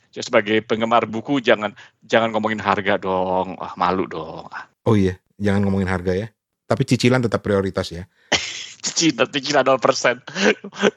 sebagai 0.08 0.64
penggemar 0.64 1.04
buku 1.04 1.44
jangan 1.44 1.76
jangan 2.00 2.32
ngomongin 2.32 2.62
harga 2.64 2.96
dong. 2.96 3.60
Ah, 3.60 3.76
malu 3.76 4.08
dong. 4.08 4.48
Ah, 4.48 4.70
Oh 4.86 4.94
iya, 4.94 5.18
jangan 5.36 5.66
ngomongin 5.66 5.90
harga 5.90 6.12
ya. 6.14 6.26
Tapi 6.66 6.82
cicilan 6.82 7.22
tetap 7.22 7.40
prioritas 7.40 7.86
ya. 7.90 8.04
Cicilan, 8.86 9.26
cicilan 9.26 9.66
0%. 9.66 9.82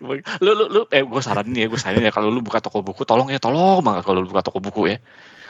lu, 0.05 0.51
lu, 0.53 0.65
lu, 0.69 0.81
eh 0.93 1.01
gue 1.01 1.21
saranin 1.25 1.57
ya, 1.57 1.65
gue 1.65 1.79
saranin 1.79 2.05
ya 2.05 2.13
kalau 2.13 2.29
lu 2.29 2.37
buka 2.45 2.61
toko 2.61 2.85
buku, 2.85 3.01
tolong 3.01 3.33
ya, 3.33 3.41
tolong 3.41 3.81
banget 3.81 4.05
kalau 4.05 4.21
lu 4.21 4.29
buka 4.29 4.45
toko 4.45 4.61
buku 4.61 4.93
ya. 4.93 4.97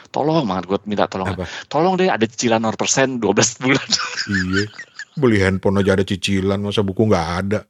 Tolong 0.08 0.48
banget 0.48 0.64
gue 0.64 0.78
minta 0.88 1.04
tolong. 1.04 1.36
Apa? 1.36 1.44
Tolong 1.68 2.00
deh 2.00 2.08
ada 2.08 2.24
cicilan 2.24 2.64
0% 2.64 3.20
12 3.20 3.20
bulan. 3.60 3.88
iya. 4.32 4.64
Beli 5.20 5.38
handphone 5.42 5.84
aja 5.84 5.92
ada 6.00 6.04
cicilan, 6.06 6.56
masa 6.64 6.80
buku 6.80 7.04
nggak 7.12 7.28
ada. 7.44 7.60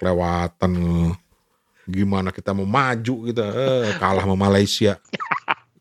Kelewatan. 0.00 0.72
Gimana 1.84 2.32
kita 2.32 2.56
mau 2.56 2.64
maju 2.64 3.28
kita 3.28 3.44
eh, 3.44 3.88
kalah 4.00 4.24
sama 4.24 4.40
Malaysia. 4.40 4.96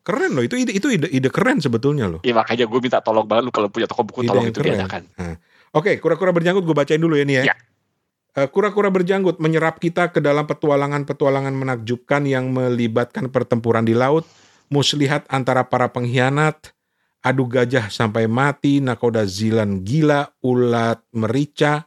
Keren 0.03 0.36
loh 0.36 0.43
itu 0.43 0.59
ide 0.59 0.75
itu 0.75 0.91
ide, 0.91 1.07
ide 1.07 1.31
keren 1.31 1.63
sebetulnya 1.63 2.12
loh. 2.12 2.19
ya 2.27 2.36
makanya 2.36 2.67
gue 2.67 2.79
minta 2.83 2.99
tolong 2.99 3.23
banget 3.23 3.47
lu 3.47 3.51
kalau 3.55 3.71
punya 3.71 3.88
toko 3.88 4.03
buku 4.03 4.27
Ide 4.27 4.29
tolong 4.36 4.45
itu 4.51 4.59
keren. 4.59 4.75
diadakan. 4.75 5.03
Oke, 5.73 5.97
kura-kura 5.97 6.29
berjanggut 6.29 6.62
gue 6.62 6.75
bacain 6.77 7.01
dulu 7.01 7.17
ya 7.17 7.25
nih 7.25 7.38
ya. 7.41 7.43
Ya. 7.49 7.55
Eh, 8.33 8.49
Kura-kura 8.49 8.89
berjanggut 8.89 9.38
menyerap 9.38 9.77
kita 9.77 10.09
ke 10.09 10.17
dalam 10.17 10.49
petualangan-petualangan 10.49 11.53
menakjubkan 11.53 12.25
yang 12.25 12.49
melibatkan 12.49 13.29
pertempuran 13.29 13.86
di 13.86 13.93
laut, 13.93 14.25
muslihat 14.73 15.29
antara 15.29 15.65
para 15.69 15.89
pengkhianat, 15.89 16.73
adu 17.21 17.45
gajah 17.45 17.93
sampai 17.93 18.25
mati, 18.25 18.81
nakoda 18.81 19.25
zilan 19.25 19.86
gila, 19.86 20.33
ulat 20.41 21.01
merica, 21.13 21.86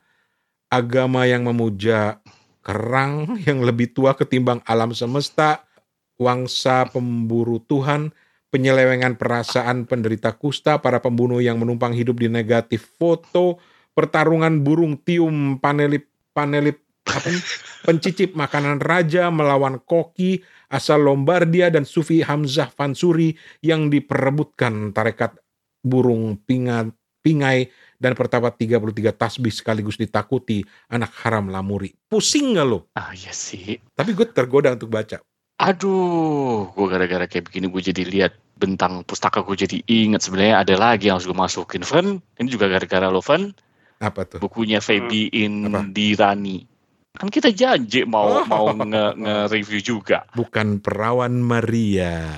agama 0.70 1.27
yang 1.27 1.46
memuja 1.46 2.22
kerang 2.62 3.38
yang 3.46 3.62
lebih 3.62 3.90
tua 3.90 4.14
ketimbang 4.14 4.62
alam 4.66 4.94
semesta, 4.94 5.66
wangsa 6.14 6.87
pemburu 6.90 7.59
Tuhan, 7.62 8.14
penyelewengan 8.55 9.18
perasaan 9.18 9.87
penderita 9.87 10.31
kusta, 10.35 10.79
para 10.79 11.03
pembunuh 11.03 11.42
yang 11.42 11.59
menumpang 11.59 11.90
hidup 11.90 12.22
di 12.22 12.31
negatif 12.31 12.87
foto, 12.99 13.59
pertarungan 13.96 14.61
burung 14.61 15.00
tium 15.00 15.56
panelip 15.56 16.12
panelip 16.37 16.85
apa 17.09 17.32
nih? 17.32 17.44
pencicip 17.87 18.37
makanan 18.37 18.82
raja 18.82 19.32
melawan 19.32 19.80
koki 19.80 20.44
asal 20.68 21.00
Lombardia 21.00 21.72
dan 21.72 21.88
Sufi 21.88 22.20
Hamzah 22.20 22.68
Fansuri 22.68 23.32
yang 23.64 23.88
diperebutkan 23.88 24.92
tarekat 24.92 25.38
burung 25.80 26.37
pingat 26.44 26.92
pingai 27.24 27.72
dan 27.96 28.12
pertapa 28.12 28.52
33 28.52 29.16
tasbih 29.16 29.54
sekaligus 29.54 29.96
ditakuti 29.96 30.61
anak 30.92 31.11
haram 31.24 31.48
lamuri. 31.48 31.94
Pusing 32.11 32.54
nggak 32.59 32.66
lo? 32.68 32.90
Ah 32.92 33.16
iya 33.16 33.32
sih. 33.32 33.80
Tapi 33.96 34.12
gue 34.12 34.28
tergoda 34.28 34.76
untuk 34.76 34.92
baca. 34.92 35.22
Aduh, 35.56 36.68
gue 36.76 36.87
gara-gara 36.87 37.24
kayak 37.24 37.48
begini 37.48 37.72
gue 37.72 37.80
jadi 37.80 38.02
lihat 38.04 38.32
bentang 38.61 39.00
pustaka 39.09 39.40
gue 39.40 39.56
jadi 39.56 39.80
inget 39.88 40.20
sebenarnya 40.20 40.61
ada 40.61 40.74
lagi 40.76 41.09
yang 41.09 41.16
harus 41.16 41.24
gue 41.24 41.37
masukin. 41.37 41.80
Fen, 41.80 42.20
ini 42.37 42.48
juga 42.52 42.68
gara-gara 42.68 43.09
lo 43.09 43.24
Fen, 43.24 43.56
Apa 43.96 44.26
tuh? 44.26 44.38
bukunya 44.38 44.78
Feby 44.78 45.28
Apa? 45.28 45.37
Indirani. 45.38 46.68
Kan 47.12 47.28
kita 47.28 47.48
janji 47.48 48.04
mau 48.04 48.28
Oh. 48.30 48.44
mau 48.44 48.66
nge- 48.70 49.16
nge-review 49.16 49.80
juga. 49.82 50.28
Bukan 50.30 50.78
perawan 50.78 51.32
Maria. 51.32 52.28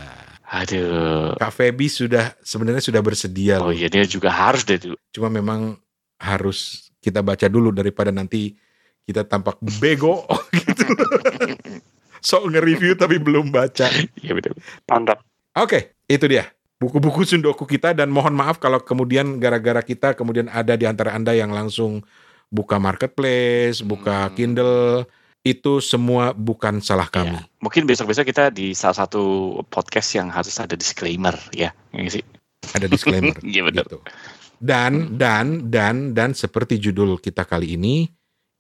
Aduh. 0.49 1.35
Kak 1.35 1.51
Feby 1.51 1.87
sudah 1.87 2.39
sebenarnya 2.41 2.81
sudah 2.81 2.99
bersedia 2.99 3.59
Oh 3.59 3.69
loh. 3.69 3.73
iya 3.73 3.87
dia 3.87 4.03
juga 4.03 4.31
harus 4.31 4.63
deh 4.63 4.79
tuh. 4.79 4.97
Cuma 5.11 5.29
memang 5.29 5.77
harus 6.17 6.89
kita 6.99 7.21
baca 7.21 7.47
dulu 7.47 7.69
daripada 7.69 8.09
nanti 8.09 8.55
kita 9.03 9.23
tampak 9.23 9.59
bego 9.77 10.25
gitu. 10.55 10.85
Sok 12.19 12.49
nge-review 12.49 12.95
tapi 12.95 13.19
belum 13.19 13.51
baca. 13.51 13.87
Iya 14.19 14.33
betul. 14.33 14.55
Mantap. 14.85 15.23
Oke, 15.55 15.99
itu 16.05 16.25
dia. 16.25 16.47
Buku-buku 16.79 17.27
sundoku 17.27 17.67
kita 17.67 17.91
dan 17.91 18.07
mohon 18.07 18.39
maaf 18.39 18.63
kalau 18.63 18.79
kemudian 18.79 19.43
gara-gara 19.43 19.83
kita 19.83 20.15
kemudian 20.15 20.47
ada 20.47 20.79
di 20.79 20.87
antara 20.87 21.11
Anda 21.11 21.35
yang 21.35 21.51
langsung 21.51 22.07
buka 22.55 22.79
marketplace, 22.79 23.83
buka 23.83 24.31
Hmm. 24.31 24.35
Kindle, 24.39 25.05
itu 25.43 25.83
semua 25.83 26.31
bukan 26.31 26.79
salah 26.79 27.11
kami. 27.11 27.35
Iya. 27.35 27.43
Mungkin 27.59 27.83
besok-besok 27.83 28.31
kita 28.31 28.55
di 28.55 28.79
salah 28.79 28.95
satu 28.95 29.59
podcast 29.67 30.15
yang 30.15 30.31
harus 30.31 30.55
ada 30.63 30.79
disclaimer 30.79 31.35
ya. 31.51 31.75
Ini 31.91 32.11
sih. 32.11 32.25
Ada 32.75 32.87
disclaimer. 32.87 33.35
Iya 33.47 33.67
betul. 33.67 33.83
gitu. 33.83 33.99
Dan 34.59 35.19
dan 35.19 35.71
dan 35.71 36.15
dan 36.15 36.31
seperti 36.35 36.83
judul 36.83 37.19
kita 37.23 37.47
kali 37.47 37.79
ini, 37.79 38.11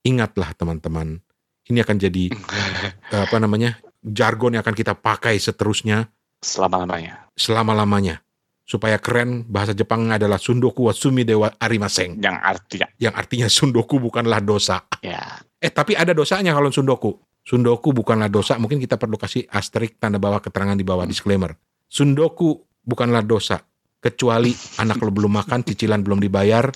ingatlah 0.07 0.55
teman-teman, 0.55 1.19
ini 1.67 1.79
akan 1.83 1.97
jadi 1.99 2.31
apa 3.27 3.37
namanya 3.43 3.79
jargon 4.03 4.55
yang 4.55 4.63
akan 4.63 4.75
kita 4.75 4.95
pakai 4.95 5.39
seterusnya 5.39 6.07
Selama-lamanya. 6.39 7.28
Selama-lamanya. 7.39 8.21
Supaya 8.69 9.01
keren, 9.01 9.49
bahasa 9.49 9.73
Jepangnya 9.73 10.21
adalah 10.21 10.37
Sundoku 10.37 10.91
wa 10.91 10.93
Sumi 10.93 11.25
Dewa 11.25 11.49
Arimaseng. 11.57 12.21
Yang 12.21 12.37
artinya 12.45 12.87
Yang 13.01 13.15
artinya 13.17 13.49
Sundoku 13.49 13.97
bukanlah 13.97 14.45
dosa. 14.45 14.85
ya 15.01 15.41
Eh 15.59 15.73
tapi 15.73 15.99
ada 15.99 16.15
dosanya 16.15 16.53
kalau 16.53 16.69
Sundoku. 16.71 17.17
Sundoku 17.49 17.97
bukanlah 17.97 18.29
dosa, 18.29 18.61
mungkin 18.61 18.77
kita 18.77 19.01
perlu 19.01 19.17
kasih 19.17 19.49
asterik 19.49 19.97
tanda 19.97 20.21
bawah 20.21 20.37
keterangan 20.37 20.77
di 20.77 20.85
bawah 20.85 21.09
disclaimer. 21.09 21.57
Sundoku 21.89 22.61
bukanlah 22.85 23.25
dosa, 23.25 23.65
kecuali 24.05 24.53
anak 24.77 25.01
lo 25.01 25.09
belum 25.09 25.33
makan, 25.33 25.65
cicilan 25.65 26.05
belum 26.05 26.21
dibayar, 26.21 26.69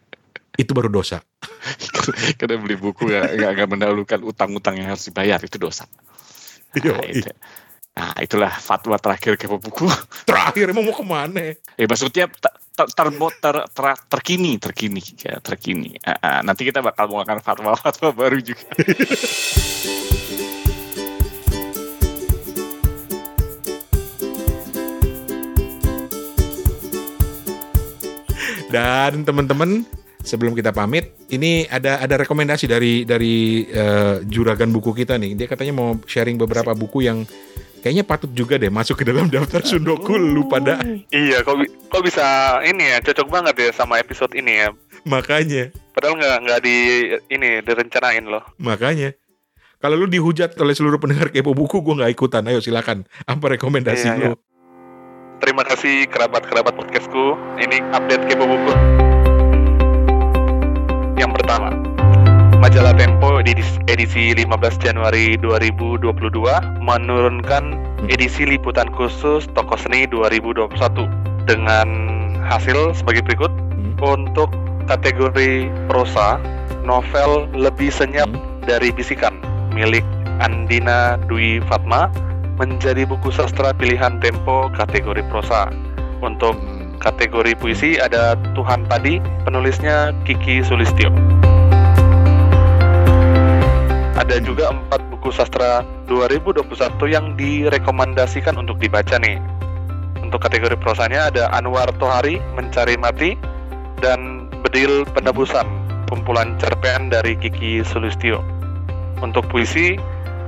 itu 0.62 0.70
baru 0.76 0.92
dosa. 0.92 1.24
Karena 2.36 2.60
beli 2.60 2.76
buku 2.76 3.16
ya 3.16 3.32
nggak 3.32 3.50
nggak 3.56 3.68
mendahulukan 3.72 4.20
utang-utang 4.20 4.76
yang 4.76 4.92
harus 4.92 5.08
dibayar 5.08 5.40
itu 5.40 5.56
dosa. 5.56 5.88
Nah, 6.76 7.00
itu. 7.08 7.32
Nah, 8.00 8.16
itulah 8.16 8.48
fatwa 8.48 8.96
terakhir 8.96 9.36
kepo 9.36 9.60
buku. 9.60 9.84
Terakhir 10.28 10.72
emang 10.72 10.88
mau 10.88 10.96
ke 10.96 11.04
mana? 11.04 11.52
Eh 11.52 11.84
maksudnya 11.84 12.32
ter, 12.32 12.48
ter, 12.72 13.12
ter- 13.12 13.68
ter- 13.76 14.00
terkini, 14.08 14.56
terkini, 14.56 15.04
ya, 15.20 15.36
terkini. 15.44 16.00
Ah, 16.00 16.16
ah, 16.16 16.40
nanti 16.40 16.64
kita 16.64 16.80
bakal 16.80 17.12
mengeluarkan 17.12 17.44
fatwa-fatwa 17.44 18.08
baru 18.16 18.40
juga. 18.40 18.64
Dan 28.72 29.28
teman-teman, 29.28 29.84
sebelum 30.24 30.56
kita 30.56 30.72
pamit, 30.72 31.12
ini 31.28 31.68
ada 31.68 32.00
ada 32.00 32.16
rekomendasi 32.24 32.64
dari 32.64 33.04
dari 33.04 33.68
eh, 33.68 34.24
juragan 34.24 34.72
buku 34.72 34.96
kita 34.96 35.20
nih. 35.20 35.36
Dia 35.36 35.52
katanya 35.52 35.76
mau 35.76 36.00
sharing 36.08 36.40
beberapa 36.40 36.72
buku 36.72 37.04
yang 37.04 37.28
kayaknya 37.80 38.04
patut 38.04 38.30
juga 38.30 38.56
deh 38.56 38.68
masuk 38.68 39.00
ke 39.00 39.04
dalam 39.04 39.26
daftar 39.26 39.64
Sundoku 39.64 40.14
lu 40.14 40.44
pada. 40.46 40.80
Iya, 41.08 41.40
kok, 41.40 41.56
kok 41.88 42.02
bisa 42.04 42.24
ini 42.62 42.92
ya 42.92 43.00
cocok 43.00 43.26
banget 43.26 43.54
ya 43.56 43.68
sama 43.72 43.96
episode 43.96 44.32
ini 44.32 44.60
ya. 44.60 44.68
Makanya, 45.02 45.72
Padahal 45.90 46.16
nggak 46.16 46.36
nggak 46.44 46.60
di 46.60 46.76
ini 47.28 47.48
direncanain 47.60 48.24
loh. 48.24 48.44
makanya. 48.56 49.16
Kalau 49.80 49.96
lu 49.96 50.04
dihujat 50.04 50.60
oleh 50.60 50.76
seluruh 50.76 51.00
pendengar 51.00 51.32
kepo 51.32 51.56
buku, 51.56 51.80
gue 51.80 51.96
nggak 51.96 52.12
ikutan. 52.12 52.44
Ayo 52.44 52.60
silakan. 52.60 53.08
Apa 53.24 53.56
rekomendasi 53.56 54.12
Iya, 54.12 54.16
lu? 54.20 54.32
Terima 55.40 55.64
kasih 55.64 56.04
kerabat-kerabat 56.04 56.76
podcastku. 56.76 57.32
Ini 57.56 57.80
update 57.88 58.28
kepo 58.28 58.44
buku. 58.44 58.72
Yang 61.16 61.30
pertama, 61.32 61.72
majalah 62.60 62.92
Tempo 62.92 63.40
di 63.40 63.56
edisi 63.88 64.36
15 64.36 64.84
Januari 64.84 65.32
2022 65.40 66.04
menurunkan 66.84 67.72
edisi 68.12 68.44
liputan 68.44 68.92
khusus 68.92 69.48
Toko 69.56 69.80
Seni 69.80 70.04
2021 70.04 71.08
dengan 71.48 71.88
hasil 72.44 72.92
sebagai 72.92 73.24
berikut. 73.24 73.48
Hmm. 73.48 73.96
Untuk 74.04 74.52
kategori 74.84 75.72
prosa, 75.88 76.36
novel 76.84 77.48
lebih 77.56 77.88
senyap 77.88 78.28
Hmm. 78.28 78.60
dari 78.68 78.92
bisikan 78.92 79.40
milik 79.72 80.04
Andina 80.44 81.16
Dwi 81.32 81.64
Fatma 81.64 82.12
menjadi 82.60 83.08
buku 83.08 83.32
sastra 83.32 83.72
pilihan 83.72 84.20
Tempo 84.20 84.68
kategori 84.76 85.24
prosa. 85.32 85.72
Untuk 86.20 86.60
kategori 87.00 87.56
puisi 87.56 87.96
ada 87.96 88.36
Tuhan 88.52 88.84
Padi, 88.84 89.16
penulisnya 89.48 90.12
Kiki 90.28 90.60
Sulistyo. 90.60 91.08
Ada 94.30 94.46
juga 94.46 94.70
empat 94.70 95.10
buku 95.10 95.34
sastra 95.34 95.82
2021 96.06 96.62
yang 97.10 97.34
direkomendasikan 97.34 98.54
untuk 98.62 98.78
dibaca 98.78 99.18
nih. 99.18 99.42
Untuk 100.22 100.46
kategori 100.46 100.78
prosanya 100.78 101.34
ada 101.34 101.50
Anwar 101.50 101.90
Tohari, 101.98 102.38
Mencari 102.54 102.94
Mati, 102.94 103.34
dan 103.98 104.46
Bedil 104.62 105.02
Penebusan, 105.18 105.66
kumpulan 106.06 106.54
cerpen 106.62 107.10
dari 107.10 107.34
Kiki 107.42 107.82
Sulistyo. 107.82 108.38
Untuk 109.18 109.50
puisi 109.50 109.98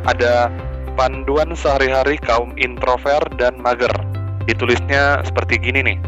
ada 0.06 0.46
Panduan 0.94 1.50
Sehari-hari 1.58 2.22
Kaum 2.22 2.54
Introvert 2.54 3.34
dan 3.34 3.58
Mager. 3.58 3.90
Ditulisnya 4.46 5.26
seperti 5.26 5.58
gini 5.58 5.82
nih. 5.82 5.98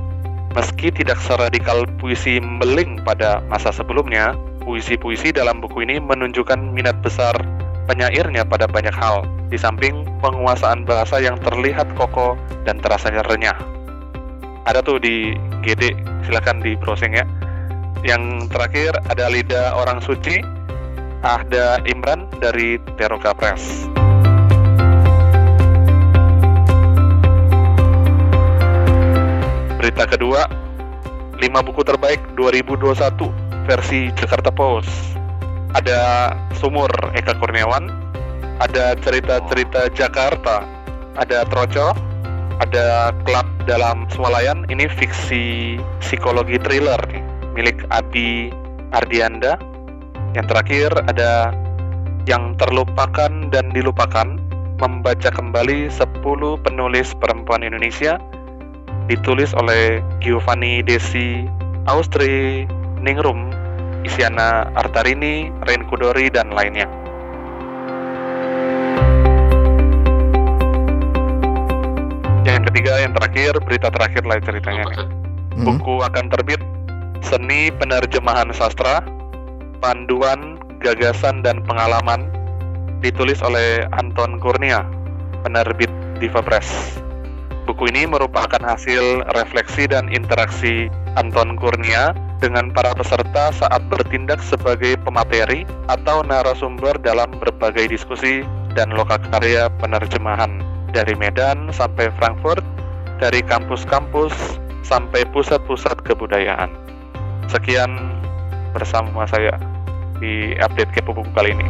Meski 0.54 0.94
tidak 0.94 1.18
seradikal 1.18 1.90
puisi 1.98 2.38
Beling 2.38 3.02
pada 3.02 3.42
masa 3.50 3.74
sebelumnya, 3.74 4.30
puisi-puisi 4.62 5.34
dalam 5.34 5.58
buku 5.58 5.82
ini 5.82 5.98
menunjukkan 5.98 6.70
minat 6.70 7.02
besar 7.02 7.34
penyairnya 7.84 8.44
pada 8.48 8.64
banyak 8.64 8.92
hal, 8.92 9.28
di 9.52 9.60
samping 9.60 10.08
penguasaan 10.24 10.88
bahasa 10.88 11.20
yang 11.20 11.36
terlihat 11.40 11.88
kokoh 11.94 12.34
dan 12.64 12.80
terasa 12.80 13.12
renyah. 13.12 13.56
Ada 14.64 14.80
tuh 14.80 14.96
di 14.96 15.36
GD, 15.60 15.92
silakan 16.24 16.64
di 16.64 16.72
browsing 16.80 17.12
ya. 17.12 17.24
Yang 18.04 18.48
terakhir 18.52 18.92
ada 19.08 19.28
Lida 19.28 19.76
Orang 19.76 20.00
Suci, 20.00 20.40
Ahda 21.24 21.80
Imran 21.88 22.28
dari 22.40 22.80
Teroka 22.96 23.32
Press. 23.36 23.88
Berita 29.80 30.08
kedua, 30.08 30.48
5 31.36 31.44
buku 31.68 31.84
terbaik 31.84 32.20
2021 32.40 33.28
versi 33.68 34.08
Jakarta 34.16 34.48
Post. 34.48 35.23
Ada 35.74 36.30
Sumur 36.54 36.90
Eka 37.18 37.34
Kurniawan, 37.42 37.90
ada 38.62 38.94
cerita-cerita 39.02 39.90
Jakarta, 39.90 40.62
ada 41.18 41.42
Troco, 41.50 41.90
ada 42.62 43.10
Klub 43.26 43.46
dalam 43.66 44.06
Swalayan, 44.14 44.62
ini 44.70 44.86
fiksi 44.86 45.76
psikologi 45.98 46.62
thriller 46.62 46.98
nih, 47.10 47.22
milik 47.58 47.82
Abi 47.90 48.54
Ardianda. 48.94 49.58
Yang 50.34 50.46
terakhir 50.50 50.90
ada 51.10 51.54
Yang 52.26 52.58
Terlupakan 52.58 53.32
dan 53.50 53.70
Dilupakan, 53.74 54.38
membaca 54.78 55.30
kembali 55.30 55.86
10 55.86 56.22
penulis 56.66 57.14
perempuan 57.22 57.62
Indonesia 57.62 58.18
ditulis 59.06 59.54
oleh 59.54 60.02
Giovanni 60.18 60.82
Desi 60.82 61.46
Austri 61.86 62.66
Ningrum, 62.98 63.53
Isyana 64.04 64.68
Artarini, 64.76 65.48
Ren 65.64 65.88
Kudori, 65.88 66.28
dan 66.28 66.52
lainnya. 66.52 66.84
Yang 72.44 72.68
ketiga, 72.70 73.00
yang 73.00 73.12
terakhir, 73.16 73.52
berita 73.64 73.88
terakhir 73.88 74.22
lah 74.28 74.38
ceritanya 74.44 74.84
nih. 74.92 75.08
Hmm. 75.56 75.64
Buku 75.64 76.04
akan 76.04 76.28
terbit 76.28 76.60
Seni 77.24 77.72
Penerjemahan 77.72 78.52
Sastra, 78.52 79.00
Panduan, 79.80 80.60
Gagasan, 80.84 81.40
dan 81.40 81.64
Pengalaman, 81.64 82.28
ditulis 83.00 83.40
oleh 83.40 83.88
Anton 83.96 84.36
Kurnia, 84.36 84.84
penerbit 85.40 85.88
Diva 86.20 86.44
Press. 86.44 87.00
Buku 87.64 87.88
ini 87.88 88.04
merupakan 88.04 88.60
hasil 88.60 89.24
refleksi 89.32 89.88
dan 89.88 90.12
interaksi 90.12 90.92
Anton 91.16 91.56
Kurnia 91.56 92.12
dengan 92.42 92.70
para 92.74 92.94
peserta 92.94 93.54
saat 93.54 93.82
bertindak 93.90 94.42
sebagai 94.42 94.98
pemateri 95.02 95.68
atau 95.86 96.22
narasumber 96.26 96.98
dalam 97.02 97.30
berbagai 97.38 97.90
diskusi 97.90 98.42
dan 98.74 98.90
lokakarya 98.90 99.70
penerjemahan 99.78 100.62
dari 100.90 101.14
Medan 101.18 101.70
sampai 101.74 102.10
Frankfurt, 102.18 102.62
dari 103.18 103.42
kampus-kampus 103.42 104.34
sampai 104.86 105.26
pusat-pusat 105.30 106.02
kebudayaan. 106.06 106.70
Sekian 107.50 107.90
bersama 108.74 109.26
saya 109.26 109.58
di 110.18 110.54
update 110.58 110.94
Kepo 110.94 111.14
Buku 111.14 111.30
kali 111.34 111.54
ini. 111.54 111.68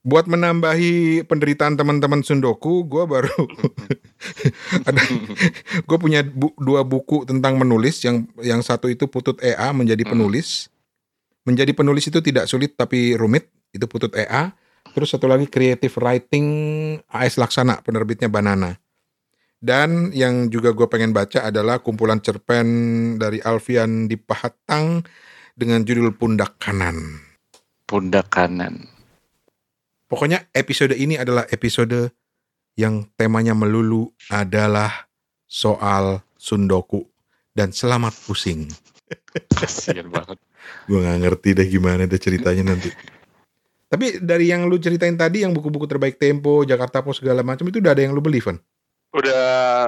Buat 0.00 0.32
menambahi 0.32 1.28
penderitaan 1.28 1.76
teman-teman 1.76 2.24
Sundoku, 2.24 2.88
gue 2.88 3.04
baru 3.04 3.28
ada, 4.88 5.02
gue 5.84 5.98
punya 6.00 6.24
bu- 6.24 6.56
dua 6.56 6.80
buku 6.88 7.28
tentang 7.28 7.60
menulis. 7.60 8.00
Yang 8.00 8.24
yang 8.40 8.64
satu 8.64 8.88
itu 8.88 9.04
Putut 9.12 9.36
EA 9.44 9.76
menjadi 9.76 10.00
Hmm. 10.08 10.16
penulis. 10.16 10.72
Menjadi 11.44 11.76
penulis 11.76 12.08
itu 12.08 12.24
tidak 12.24 12.48
sulit 12.48 12.80
tapi 12.80 13.12
rumit. 13.12 13.52
Itu 13.76 13.84
Putut 13.84 14.16
EA. 14.16 14.56
Terus 14.96 15.12
satu 15.12 15.28
lagi 15.28 15.44
Creative 15.44 15.92
Writing 16.00 16.46
AS 17.12 17.36
Laksana, 17.36 17.84
penerbitnya 17.84 18.32
Banana. 18.32 18.80
Dan 19.60 20.08
yang 20.16 20.48
juga 20.48 20.72
gue 20.72 20.88
pengen 20.88 21.12
baca 21.12 21.44
adalah 21.44 21.84
kumpulan 21.84 22.24
cerpen 22.24 22.66
dari 23.20 23.44
Alfian 23.44 24.08
di 24.08 24.16
Pahatang 24.16 25.04
dengan 25.52 25.84
judul 25.84 26.16
Pundak 26.16 26.56
Kanan. 26.56 27.20
Pundak 27.84 28.32
kanan. 28.32 28.99
Pokoknya 30.10 30.50
episode 30.50 30.98
ini 30.98 31.14
adalah 31.14 31.46
episode 31.54 32.10
yang 32.74 33.06
temanya 33.14 33.54
melulu 33.54 34.10
adalah 34.26 35.06
soal 35.46 36.26
Sundoku 36.34 37.06
dan 37.54 37.70
selamat 37.70 38.10
pusing. 38.26 38.66
Kasian 39.54 40.10
banget. 40.10 40.34
Gue 40.90 40.98
nggak 40.98 41.18
ngerti 41.22 41.48
deh 41.54 41.66
gimana 41.70 42.10
deh 42.10 42.18
ceritanya 42.18 42.74
nanti. 42.74 42.90
Tapi 43.86 44.18
dari 44.18 44.50
yang 44.50 44.66
lu 44.66 44.82
ceritain 44.82 45.14
tadi 45.14 45.46
yang 45.46 45.54
buku-buku 45.54 45.86
terbaik 45.86 46.18
Tempo, 46.18 46.66
Jakarta 46.66 47.06
Post 47.06 47.22
segala 47.22 47.46
macam 47.46 47.70
itu 47.70 47.78
udah 47.78 47.94
ada 47.94 48.02
yang 48.02 48.10
lu 48.10 48.18
beli, 48.22 48.42
Van? 48.42 48.58
Udah 49.14 49.42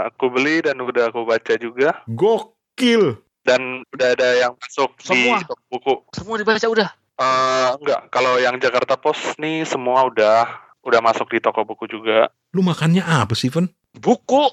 aku 0.06 0.30
beli 0.30 0.62
dan 0.62 0.78
udah 0.78 1.10
aku 1.10 1.26
baca 1.26 1.54
juga. 1.58 1.98
Gokil. 2.06 3.18
dan 3.42 3.82
udah 3.90 4.08
ada 4.14 4.28
yang 4.38 4.54
masuk 4.54 4.94
Semua? 5.02 5.42
di 5.42 5.50
buku. 5.66 5.94
Semua 6.14 6.38
dibaca 6.38 6.62
udah. 6.70 6.94
Eh, 7.20 7.70
enggak, 7.76 8.08
kalau 8.08 8.40
yang 8.40 8.56
Jakarta 8.56 8.96
Post 8.96 9.36
nih 9.36 9.68
semua 9.68 10.08
udah 10.08 10.48
udah 10.82 11.00
masuk 11.04 11.30
di 11.30 11.38
toko 11.38 11.62
buku 11.62 11.86
juga. 11.86 12.32
Lu 12.56 12.64
makannya 12.64 13.04
apa 13.04 13.36
sih, 13.36 13.52
Ven? 13.52 13.68
Buku. 13.94 14.48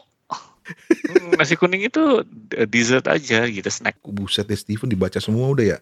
Hmm, 1.09 1.33
Nasi 1.39 1.57
kuning 1.57 1.87
itu 1.89 2.21
dessert 2.69 3.07
aja 3.09 3.47
gitu 3.49 3.69
snack. 3.71 3.97
Buset 4.05 4.45
deh 4.45 4.59
Steven 4.59 4.91
dibaca 4.91 5.17
semua 5.17 5.49
udah 5.49 5.77
ya. 5.77 5.79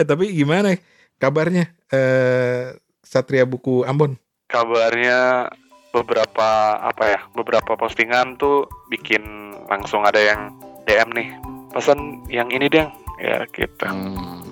eh 0.00 0.06
tapi 0.06 0.32
gimana 0.32 0.80
kabarnya 1.20 1.68
eh 1.92 2.72
Satria 3.04 3.44
Buku 3.44 3.84
Ambon? 3.84 4.16
Kabarnya 4.48 5.52
beberapa 5.92 6.80
apa 6.80 7.04
ya, 7.04 7.20
beberapa 7.36 7.76
postingan 7.76 8.40
tuh 8.40 8.64
bikin 8.88 9.52
langsung 9.68 10.08
ada 10.08 10.16
yang 10.16 10.56
DM 10.88 11.12
nih. 11.12 11.28
Pesan 11.76 12.24
yang 12.32 12.48
ini 12.48 12.72
deh. 12.72 12.88
Ya 13.20 13.44
gitu. 13.52 13.84
Hmm. 13.84 14.47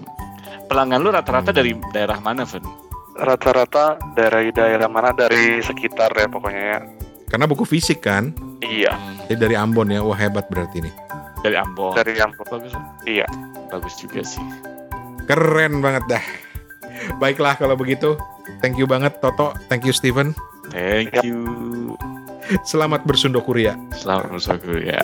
Pelanggan 0.67 1.01
lu 1.03 1.15
rata-rata 1.15 1.55
dari 1.55 1.75
daerah 1.95 2.19
mana, 2.19 2.43
Fen? 2.43 2.63
Rata-rata 3.17 3.97
dari 4.13 4.53
daerah 4.53 4.91
mana 4.91 5.15
dari 5.15 5.63
sekitar 5.63 6.13
ya 6.13 6.29
pokoknya 6.29 6.65
ya. 6.77 6.79
Karena 7.27 7.47
buku 7.49 7.65
fisik 7.67 8.05
kan. 8.05 8.31
Iya, 8.61 8.93
Jadi 9.27 9.39
dari 9.41 9.55
Ambon 9.57 9.91
ya. 9.91 10.03
Wah 10.03 10.15
hebat 10.15 10.47
berarti 10.51 10.85
nih. 10.85 10.95
dari 11.43 11.57
Ambon. 11.57 11.95
dari 11.95 12.19
yang 12.19 12.35
Bagus. 12.35 12.75
iya. 13.07 13.27
Bagus 13.71 13.95
juga 13.99 14.23
sih. 14.23 14.43
Keren 15.27 15.83
banget 15.83 16.07
dah. 16.11 16.25
Baiklah 17.19 17.55
kalau 17.59 17.75
begitu. 17.75 18.15
Thank 18.63 18.79
you 18.79 18.87
banget 18.87 19.19
Toto. 19.19 19.55
Thank 19.67 19.87
you 19.87 19.95
Steven. 19.95 20.35
Thank 20.71 21.15
Yap. 21.15 21.23
you. 21.27 21.95
Selamat 22.63 23.03
bersundokuria. 23.03 23.75
Selamat 23.95 24.31
bersuara 24.39 24.79
ya. 24.79 25.03